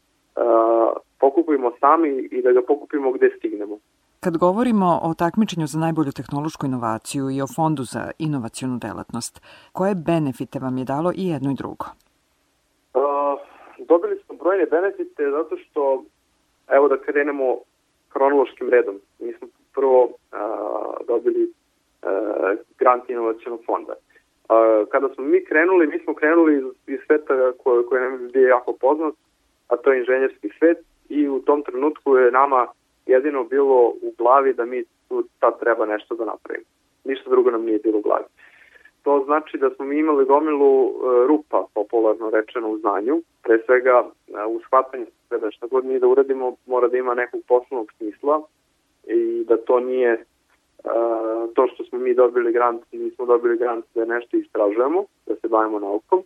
pokupimo 1.18 1.72
sami 1.80 2.08
i 2.30 2.42
da 2.42 2.52
ga 2.52 2.62
pokupimo 2.62 3.12
gde 3.12 3.30
stignemo. 3.38 3.78
Kad 4.20 4.36
govorimo 4.36 5.00
o 5.02 5.14
takmičenju 5.14 5.66
za 5.66 5.78
najbolju 5.78 6.12
tehnološku 6.12 6.66
inovaciju 6.66 7.30
i 7.30 7.42
o 7.42 7.46
fondu 7.56 7.82
za 7.82 8.10
inovacijonu 8.18 8.78
delatnost, 8.78 9.42
koje 9.72 9.94
benefite 9.94 10.58
vam 10.58 10.78
je 10.78 10.84
dalo 10.84 11.12
i 11.14 11.28
jedno 11.28 11.50
i 11.50 11.54
drugo? 11.54 11.86
Dobili 13.88 14.16
smo 14.26 14.36
brojne 14.36 14.66
benefite 14.66 15.30
zato 15.30 15.56
što, 15.56 16.04
evo 16.68 16.88
da 16.88 16.96
krenemo 16.96 17.56
hronološkim 18.12 18.68
redom. 18.68 19.00
Mi 19.18 19.32
smo 19.32 19.48
prvo 19.74 20.04
uh, 20.04 20.10
dobili 21.06 21.44
uh, 21.44 21.50
grant 22.78 23.10
inovacijonog 23.10 23.60
fonda. 23.66 23.94
kada 24.90 25.08
smo 25.14 25.24
mi 25.24 25.44
krenuli, 25.44 25.86
mi 25.86 25.98
smo 25.98 26.14
krenuli 26.14 26.56
iz, 26.58 26.64
iz 26.94 27.00
sveta 27.06 27.52
koje, 27.62 27.86
koje 27.86 28.10
nam 28.10 28.30
je 28.34 28.42
jako 28.42 28.72
poznat, 28.80 29.14
a 29.70 29.76
to 29.76 29.92
je 29.92 29.98
inženjerski 29.98 30.48
svet 30.58 30.78
i 31.08 31.28
u 31.28 31.38
tom 31.38 31.62
trenutku 31.62 32.16
je 32.16 32.30
nama 32.30 32.66
jedino 33.06 33.44
bilo 33.44 33.88
u 33.88 34.12
glavi 34.18 34.54
da 34.54 34.64
mi 34.64 34.84
tu 35.08 35.24
sad 35.40 35.60
treba 35.60 35.86
nešto 35.86 36.14
da 36.14 36.24
napravimo. 36.24 36.66
Ništa 37.04 37.30
drugo 37.30 37.50
nam 37.50 37.64
nije 37.64 37.78
bilo 37.78 37.98
u 37.98 38.02
glavi. 38.02 38.24
To 39.02 39.22
znači 39.24 39.58
da 39.58 39.70
smo 39.70 39.84
mi 39.84 39.98
imali 39.98 40.24
gomilu 40.24 40.88
e, 40.88 41.26
rupa, 41.26 41.64
popularno 41.74 42.30
rečeno 42.30 42.68
u 42.70 42.78
znanju, 42.78 43.22
pre 43.42 43.58
svega 43.66 44.04
e, 44.28 44.44
u 44.44 44.60
shvatanju 44.60 45.06
da 45.30 45.50
šta 45.50 45.66
god 45.66 45.84
mi 45.84 45.98
da 45.98 46.06
uradimo 46.06 46.56
mora 46.66 46.88
da 46.88 46.96
ima 46.96 47.14
nekog 47.14 47.40
poslovnog 47.48 47.92
smisla 47.96 48.42
i 49.06 49.44
da 49.48 49.56
to 49.56 49.80
nije 49.80 50.12
e, 50.12 50.24
to 51.54 51.66
što 51.74 51.84
smo 51.84 51.98
mi 51.98 52.14
dobili 52.14 52.52
grant, 52.52 52.82
nismo 52.92 53.26
dobili 53.26 53.56
grant 53.56 53.84
da 53.94 54.04
nešto 54.04 54.36
istražujemo, 54.36 55.04
da 55.26 55.34
se 55.34 55.48
bavimo 55.48 55.78
naukom, 55.78 56.22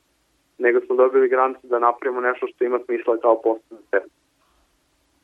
nego 0.59 0.81
smo 0.81 0.97
dobili 0.97 1.29
grant 1.29 1.57
da 1.63 1.79
napravimo 1.79 2.21
nešto 2.21 2.47
što 2.47 2.65
ima 2.65 2.79
smisla 2.85 3.17
kao 3.17 3.35
poslovno 3.43 3.87
sebe. 3.91 4.07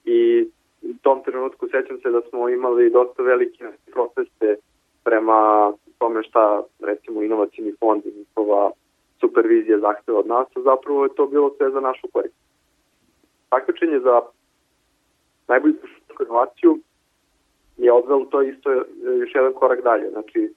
I 0.04 0.48
u 0.82 0.94
tom 1.02 1.22
trenutku 1.24 1.68
sećam 1.68 2.00
se 2.02 2.10
da 2.10 2.20
smo 2.28 2.48
imali 2.48 2.90
dosta 2.90 3.22
velike 3.22 3.64
proteste 3.92 4.56
prema 5.04 5.72
tome 5.98 6.22
šta 6.22 6.62
recimo 6.80 7.22
inovacijni 7.22 7.72
fond 7.80 8.06
i 8.06 8.18
njihova 8.18 8.70
supervizija 9.20 9.78
zahteva 9.78 10.18
od 10.18 10.26
nas, 10.26 10.48
a 10.56 10.60
zapravo 10.60 11.04
je 11.04 11.14
to 11.14 11.26
bilo 11.26 11.54
sve 11.56 11.70
za 11.70 11.80
našu 11.80 12.08
korist. 12.12 12.34
Takmičenje 13.48 13.98
za 14.00 14.20
najbolju 15.48 15.74
inovaciju 16.20 16.78
je 17.76 17.92
odvelo 17.92 18.24
to 18.24 18.42
isto 18.42 18.72
još 19.20 19.34
jedan 19.34 19.52
korak 19.52 19.82
dalje. 19.82 20.10
Znači, 20.10 20.54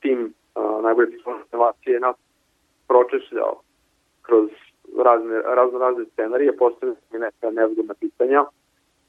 tim 0.00 0.34
uh, 0.54 0.82
najbolje 0.82 1.18
inovacije 1.52 1.94
je 1.94 2.00
nas 2.00 2.16
pročešljao 2.88 3.60
kroz 4.26 4.50
razne, 5.04 5.42
razne, 5.42 5.78
razne 5.78 6.04
scenarije, 6.12 6.56
postavljaju 6.56 6.96
neka 7.12 7.50
nezgodna 7.50 7.94
pitanja. 8.00 8.44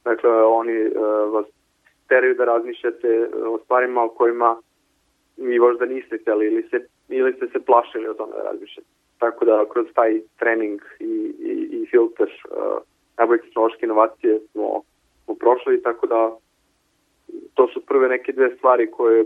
Dakle, 0.04 0.32
oni 0.32 0.88
uh, 0.88 1.34
vas 1.34 1.46
teraju 2.08 2.36
da 2.36 2.46
razmišljate 2.46 3.30
o 3.46 3.60
stvarima 3.64 4.04
o 4.04 4.10
kojima 4.10 4.58
vi 5.38 5.60
možda 5.60 5.86
niste 5.86 6.18
hteli 6.18 6.46
ili, 6.46 6.64
se, 6.70 6.88
ili 7.10 7.34
ste 7.34 7.48
se 7.48 7.60
plašili 7.66 8.08
o 8.08 8.14
tome 8.14 8.34
da 8.38 8.44
razmišljate. 8.52 8.90
Tako 9.20 9.46
da 9.46 9.66
kroz 9.74 9.86
taj 9.96 10.22
trening 10.40 10.82
i, 11.00 11.34
i, 11.40 11.54
i 11.72 11.86
filter 11.92 12.28
uh, 12.28 12.78
najbolje 13.18 13.42
tehnološke 13.42 13.86
inovacije 13.86 14.40
smo, 14.52 14.82
smo 15.26 15.36
prošli, 15.36 15.82
tako 15.82 16.08
da 16.08 16.36
to 17.54 17.68
su 17.68 17.86
prve 17.86 18.10
neke 18.10 18.32
dve 18.32 18.56
stvari 18.56 18.92
koje 18.92 19.26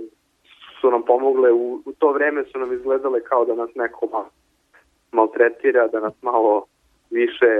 su 0.81 0.91
nam 0.91 1.03
pomogle. 1.05 1.51
U, 1.51 1.81
u 1.85 1.91
to 1.99 2.11
vreme 2.11 2.43
su 2.43 2.59
nam 2.59 2.73
izgledale 2.73 3.21
kao 3.23 3.45
da 3.45 3.55
nas 3.55 3.69
neko 3.75 4.07
mal, 4.11 4.25
maltretira, 5.11 5.87
da 5.87 5.99
nas 5.99 6.13
malo 6.21 6.65
više 7.09 7.51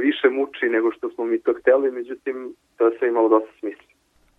više 0.00 0.28
muči 0.28 0.66
nego 0.66 0.92
što 0.92 1.10
smo 1.10 1.24
mi 1.24 1.40
to 1.42 1.54
hteli, 1.60 1.90
međutim 1.90 2.54
to 2.76 2.86
je 2.86 2.98
sve 2.98 3.08
imalo 3.08 3.28
dosta 3.28 3.52
smisla. 3.60 3.84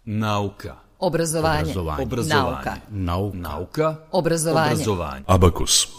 Nauka 0.05 0.75
Obrazovanje. 0.99 1.61
Obrazovanje. 1.61 2.03
Obrazovanje. 2.03 2.45
Nauka. 2.45 2.73
Nauka. 2.89 3.37
Nauka. 3.37 3.95
Obrazovanje. 4.11 4.71
Obrazovanje. 4.71 5.23
Abakus. 5.27 5.97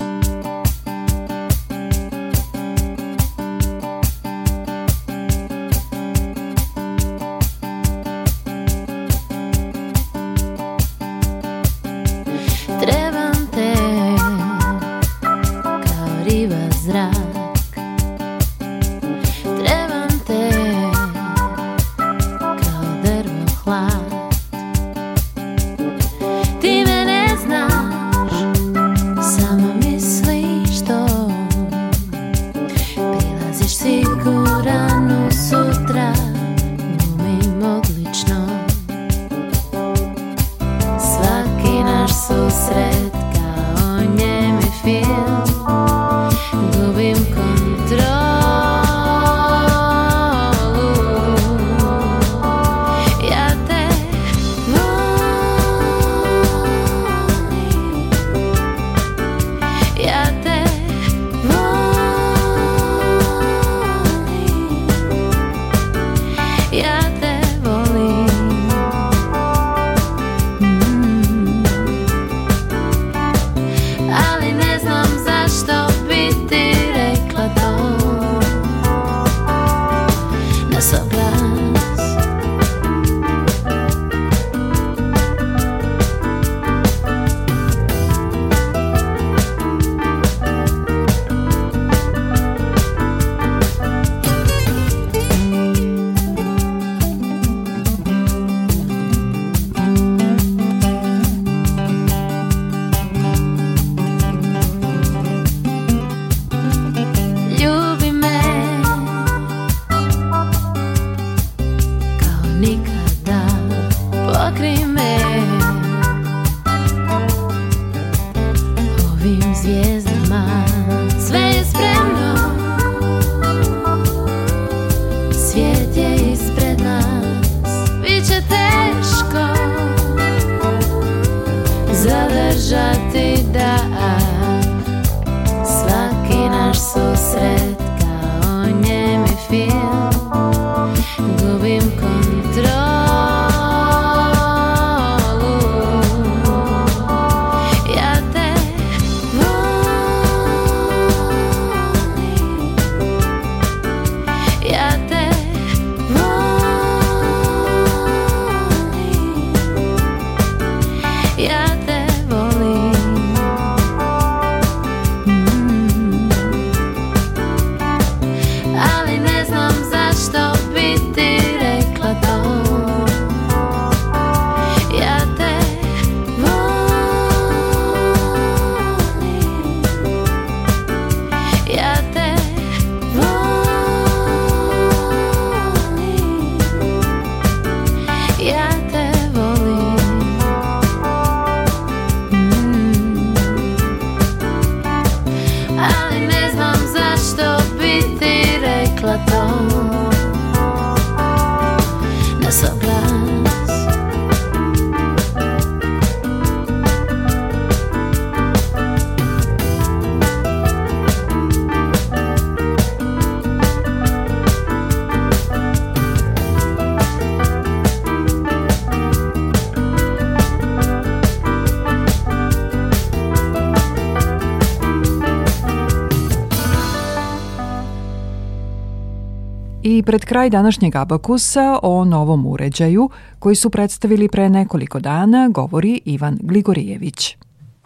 Pred 230.08 230.22
kraj 230.30 230.48
današnjeg 230.58 230.92
Abakusa 231.02 231.66
o 231.90 231.92
novom 232.14 232.40
uređaju 232.54 233.04
koji 233.42 233.56
su 233.62 233.68
predstavili 233.76 234.32
pre 234.34 234.46
nekoliko 234.58 234.98
dana 235.10 235.40
govori 235.58 235.94
Ivan 236.14 236.34
Gligorijević. 236.48 237.20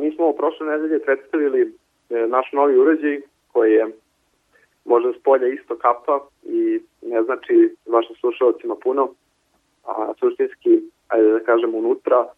Mi 0.02 0.08
smo 0.14 0.32
prošle 0.40 0.64
nedelje 0.72 0.98
predstavili 1.06 1.60
e, 1.62 1.70
naš 2.36 2.46
novi 2.52 2.74
uređaj 2.82 3.16
koji 3.52 3.72
je 3.72 3.84
možda 4.84 5.12
s 5.12 5.22
polja 5.26 5.48
isto 5.48 5.74
kapa 5.84 6.14
i 6.56 6.60
ne 7.12 7.22
znači 7.26 7.54
vašim 7.94 8.16
slušalcima 8.20 8.74
puno, 8.84 9.02
a 9.90 10.12
suštinski, 10.18 10.72
ajde 11.08 11.28
da 11.32 11.40
kažem, 11.40 11.74
unutra 11.74 12.20
e, 12.26 12.32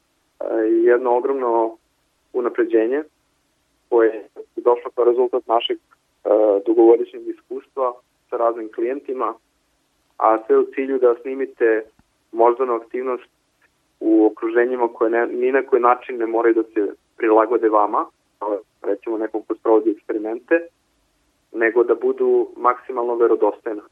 jedno 0.91 1.17
ogromno 1.19 1.77
unapređenje 2.33 3.03
koje 3.89 4.09
je 4.57 4.63
došlo 4.69 4.91
kao 4.95 5.05
rezultat 5.05 5.47
našeg 5.47 5.79
e, 5.79 5.81
dugogodišnjeg 6.67 7.23
iskustva 7.29 7.93
sa 8.31 8.37
raznim 8.37 8.69
klijentima 8.75 9.35
a 10.23 10.39
sve 10.47 10.59
u 10.59 10.65
cilju 10.75 10.99
da 10.99 11.15
snimite 11.23 11.83
moždanu 12.33 12.75
aktivnost 12.75 13.29
u 14.01 14.27
okruženjima 14.27 14.89
koje 14.89 15.11
ne, 15.11 15.27
ni 15.27 15.53
na 15.53 15.63
koji 15.63 15.83
način 15.83 16.17
ne 16.17 16.27
moraju 16.27 16.55
da 16.55 16.63
se 16.63 16.93
prilagode 17.17 17.69
vama, 17.69 18.07
recimo 18.83 19.19
nekom 19.19 19.43
ko 19.49 19.55
sprovodi 19.55 19.91
eksperimente, 19.91 20.67
nego 21.53 21.85
da 21.85 21.95
budu 21.95 22.49
maksimalno 22.57 23.15
verodostojna. 23.15 23.83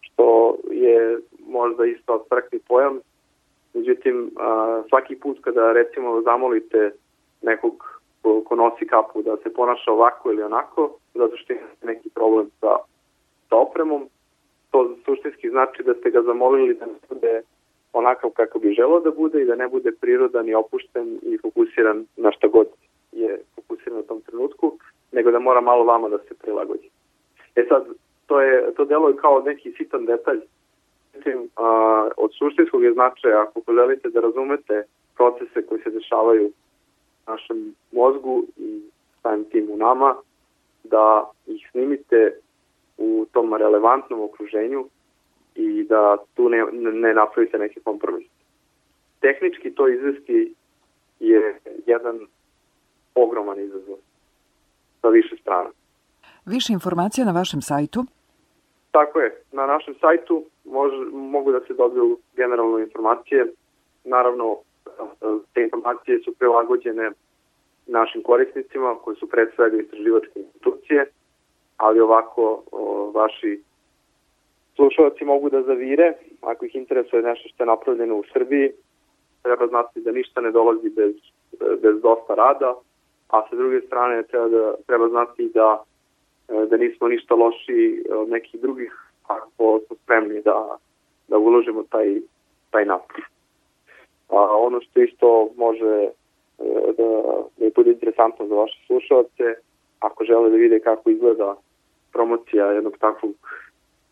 Što 0.00 0.56
je 0.70 1.18
možda 1.46 1.86
isto 1.86 2.14
abstraktni 2.14 2.58
pojam, 2.68 3.00
međutim 3.74 4.30
svaki 4.88 5.16
put 5.16 5.38
kada 5.40 5.72
recimo 5.72 6.22
zamolite 6.22 6.90
nekog 7.42 8.00
ko, 8.22 8.56
nosi 8.56 8.86
kapu 8.86 9.22
da 9.22 9.36
se 9.36 9.52
ponaša 9.52 9.92
ovako 9.92 10.32
ili 10.32 10.42
onako, 10.42 10.90
zato 11.14 11.36
što 11.36 11.52
ima 11.52 11.62
neki 11.82 12.10
problem 12.10 12.50
sa, 12.60 12.76
sa 13.48 13.56
opremom, 13.56 14.08
to 14.70 14.96
suštinski 15.04 15.50
znači 15.50 15.82
da 15.82 15.94
ste 15.94 16.10
ga 16.10 16.22
zamolili 16.22 16.74
da 16.74 16.86
ne 16.86 16.98
bude 17.08 17.42
onakav 17.92 18.30
kako 18.30 18.58
bi 18.58 18.72
želeo 18.72 19.00
da 19.00 19.10
bude 19.10 19.42
i 19.42 19.44
da 19.44 19.54
ne 19.54 19.68
bude 19.68 19.92
prirodan 20.00 20.48
i 20.48 20.54
opušten 20.54 21.18
i 21.22 21.38
fokusiran 21.38 22.06
na 22.16 22.32
šta 22.32 22.48
god 22.48 22.66
je 23.12 23.40
fokusiran 23.54 23.98
u 23.98 24.02
tom 24.02 24.20
trenutku, 24.20 24.78
nego 25.12 25.30
da 25.30 25.38
mora 25.38 25.60
malo 25.60 25.84
vama 25.84 26.08
da 26.08 26.18
se 26.18 26.34
prilagodi. 26.34 26.90
E 27.56 27.66
sad, 27.68 27.84
to, 28.26 28.40
je, 28.40 28.74
to 28.74 28.84
deluje 28.84 29.16
kao 29.16 29.42
neki 29.46 29.72
sitan 29.72 30.06
detalj. 30.06 30.40
Mislim, 31.16 31.48
a, 31.56 32.08
od 32.16 32.30
suštinskog 32.38 32.82
je 32.82 32.92
značaja, 32.92 33.42
ako 33.42 33.72
želite 33.72 34.08
da 34.08 34.20
razumete 34.20 34.84
procese 35.16 35.66
koji 35.66 35.82
se 35.82 35.90
dešavaju 35.90 36.46
u 36.46 37.30
našem 37.30 37.74
mozgu 37.92 38.44
i 38.56 38.80
samim 39.22 39.44
tim 39.44 39.68
u 39.70 39.76
nama, 39.76 40.16
da 40.84 41.30
ih 41.46 41.68
snimite 41.70 42.36
u 43.00 43.26
tom 43.32 43.54
relevantnom 43.54 44.20
okruženju 44.20 44.84
i 45.54 45.84
da 45.84 46.16
tu 46.34 46.48
ne, 46.48 46.64
ne 46.92 47.14
napravite 47.14 47.58
neki 47.58 47.80
kompromis. 47.80 48.26
Tehnički 49.20 49.74
to 49.74 49.88
izvesti 49.88 50.54
je 51.20 51.58
jedan 51.86 52.26
ogroman 53.14 53.60
izazov 53.60 53.96
sa 55.00 55.08
više 55.08 55.36
strana. 55.42 55.70
Više 56.46 56.72
informacija 56.72 57.24
na 57.24 57.32
vašem 57.32 57.62
sajtu? 57.62 58.04
Tako 58.90 59.20
je. 59.20 59.42
Na 59.52 59.66
našem 59.66 59.94
sajtu 60.00 60.44
može, 60.64 60.96
mogu 61.12 61.52
da 61.52 61.60
se 61.60 61.74
dobiju 61.74 62.18
generalno 62.36 62.78
informacije. 62.78 63.46
Naravno, 64.04 64.56
te 65.54 65.62
informacije 65.62 66.20
su 66.24 66.34
prilagođene 66.38 67.10
našim 67.86 68.22
korisnicima 68.22 68.96
koji 69.04 69.16
su 69.16 69.28
svega 69.56 69.76
istraživačke 69.76 70.40
institucije– 70.40 71.06
ali 71.80 72.00
ovako 72.00 72.62
o, 72.72 73.10
vaši 73.14 73.60
slušalci 74.76 75.24
mogu 75.24 75.50
da 75.50 75.62
zavire, 75.62 76.12
ako 76.40 76.64
ih 76.64 76.74
interesuje 76.74 77.22
nešto 77.22 77.48
što 77.48 77.62
je 77.62 77.66
napravljeno 77.66 78.16
u 78.16 78.24
Srbiji, 78.32 78.70
treba 79.42 79.66
znati 79.66 80.00
da 80.00 80.12
ništa 80.12 80.40
ne 80.40 80.50
dolazi 80.50 80.90
bez, 80.90 81.14
bez 81.82 82.02
dosta 82.02 82.34
rada, 82.34 82.74
a 83.28 83.42
sa 83.50 83.56
druge 83.56 83.80
strane 83.80 84.22
treba, 84.22 84.48
da, 84.48 84.74
treba 84.86 85.08
znati 85.08 85.50
da, 85.54 85.82
da 86.70 86.76
nismo 86.76 87.08
ništa 87.08 87.34
loši 87.34 88.04
od 88.10 88.28
nekih 88.28 88.60
drugih 88.60 88.92
ako 89.26 89.80
smo 89.86 89.96
spremni 90.02 90.40
da, 90.42 90.76
da 91.28 91.38
uložimo 91.38 91.82
taj, 91.90 92.20
taj 92.70 92.84
napad. 92.84 93.16
A 94.28 94.56
ono 94.56 94.80
što 94.80 95.00
isto 95.00 95.48
može 95.56 95.94
e, 96.04 96.10
da, 96.98 97.08
da 97.56 97.70
bude 97.74 97.90
interesantno 97.90 98.46
za 98.46 98.54
vaše 98.54 98.78
slušalce, 98.86 99.44
ako 100.00 100.24
žele 100.24 100.50
da 100.50 100.56
vide 100.56 100.80
kako 100.80 101.10
izgleda 101.10 101.56
promocija 102.12 102.66
jednog 102.66 102.98
takvog 102.98 103.32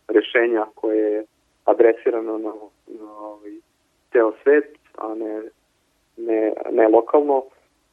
rešenja 0.08 0.66
koje 0.74 1.12
je 1.12 1.24
adresirano 1.64 2.38
na, 2.38 2.52
na 2.86 3.12
ovaj, 3.12 3.52
ceo 4.12 4.32
svet, 4.42 4.78
a 4.98 5.14
ne, 5.14 5.42
ne, 6.16 6.52
ne 6.70 6.88
lokalno 6.88 7.44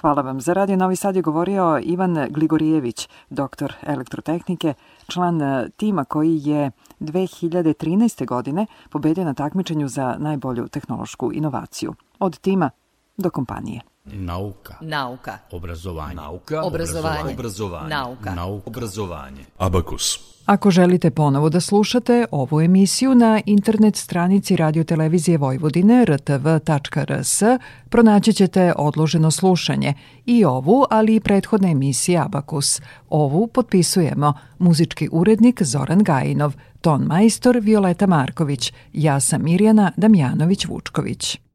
Hvala 0.00 0.22
vam. 0.22 0.40
Za 0.40 0.52
Radio 0.52 0.76
Novi 0.76 0.96
Sad 0.96 1.16
je 1.16 1.22
govorio 1.22 1.80
Ivan 1.82 2.26
Gligorijević, 2.30 3.08
doktor 3.30 3.72
elektrotehnike, 3.86 4.74
član 5.12 5.42
e, 5.42 5.68
tima 5.76 6.04
koji 6.04 6.40
je 6.44 6.70
2013. 7.00 8.26
godine 8.26 8.66
pobedio 8.90 9.24
na 9.24 9.34
takmičenju 9.34 9.88
za 9.88 10.16
najbolju 10.18 10.68
tehnološku 10.68 11.32
inovaciju. 11.32 11.94
Od 12.18 12.38
tima 12.38 12.70
do 13.16 13.30
kompanije. 13.30 13.80
Nauka. 14.04 14.74
Nauka. 14.80 15.38
Obrazovanje. 15.50 16.14
Nauka. 16.14 16.62
Obrazovanje. 16.62 17.32
Obrazovanje. 17.32 17.88
Nauka. 17.88 18.34
Nauka. 18.34 18.70
Obrazovanje. 18.70 19.44
Abakus. 19.58 20.36
Ako 20.46 20.70
želite 20.70 21.10
ponovo 21.10 21.48
da 21.48 21.60
slušate 21.60 22.26
ovu 22.30 22.60
emisiju 22.60 23.14
na 23.14 23.40
internet 23.46 23.96
stranici 23.96 24.56
radiotelevizije 24.56 25.38
Vojvodine 25.38 26.04
rtv.rs 26.04 27.42
pronaći 27.88 28.32
ćete 28.32 28.72
odloženo 28.76 29.30
slušanje 29.30 29.94
i 30.26 30.44
ovu, 30.44 30.84
ali 30.90 31.14
i 31.14 31.20
prethodne 31.20 31.70
emisije 31.70 32.18
Abakus. 32.18 32.80
Ovu 33.08 33.46
potpisujemo 33.46 34.34
muzički 34.58 35.08
urednik 35.12 35.62
Zoran 35.62 36.02
Gajinov, 36.02 36.54
ton 36.80 37.02
majstor 37.02 37.58
Violeta 37.62 38.06
Marković, 38.06 38.72
ja 38.92 39.20
sam 39.20 39.42
Mirjana 39.42 39.92
Damjanović-Vučković. 39.96 41.45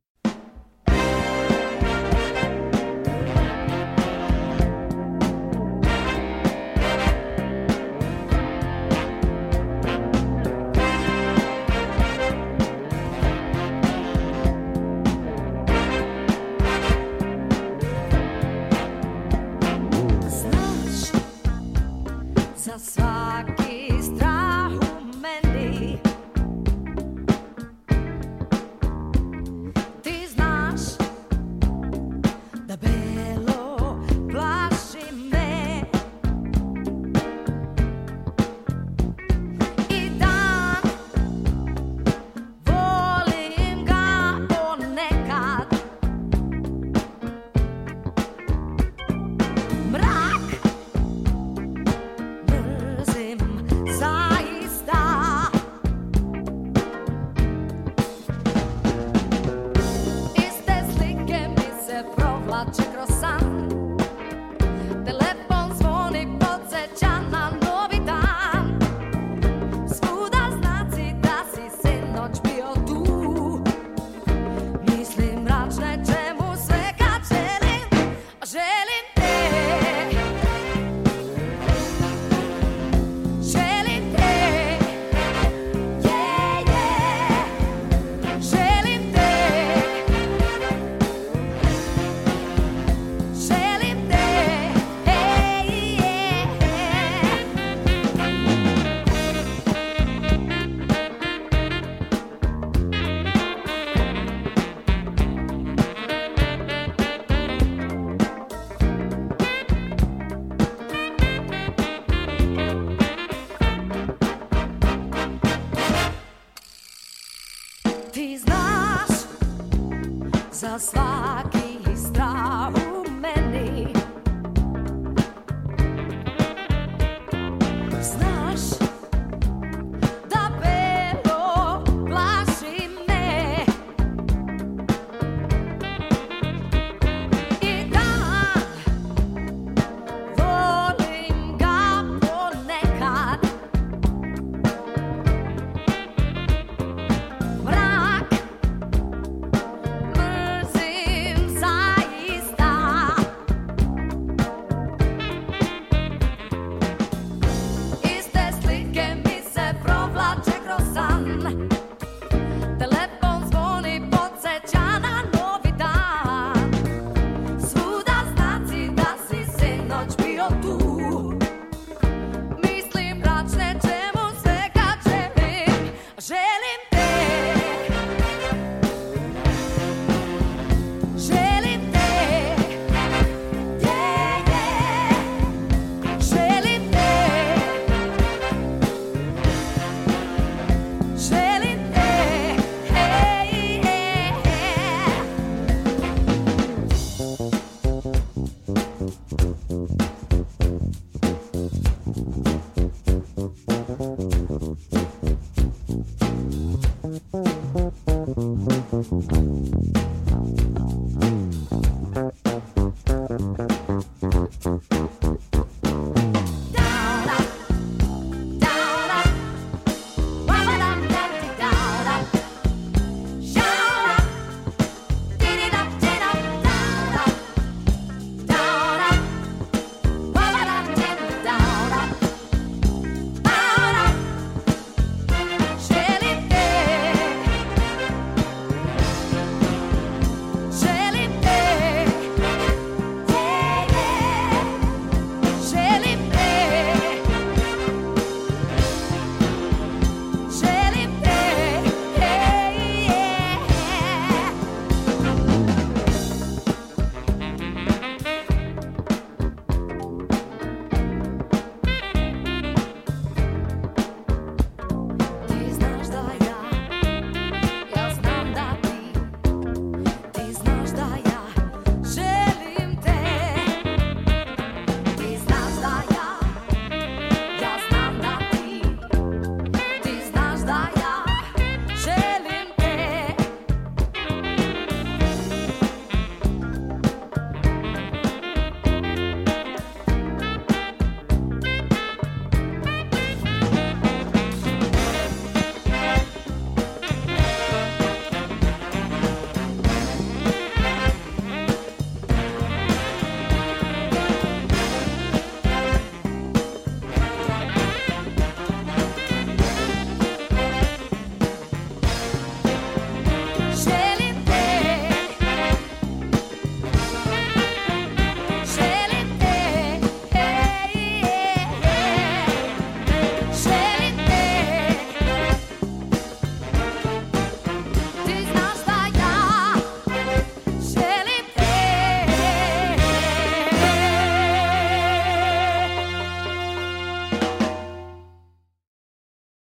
Za 62.61 62.73
svaki 62.73 63.10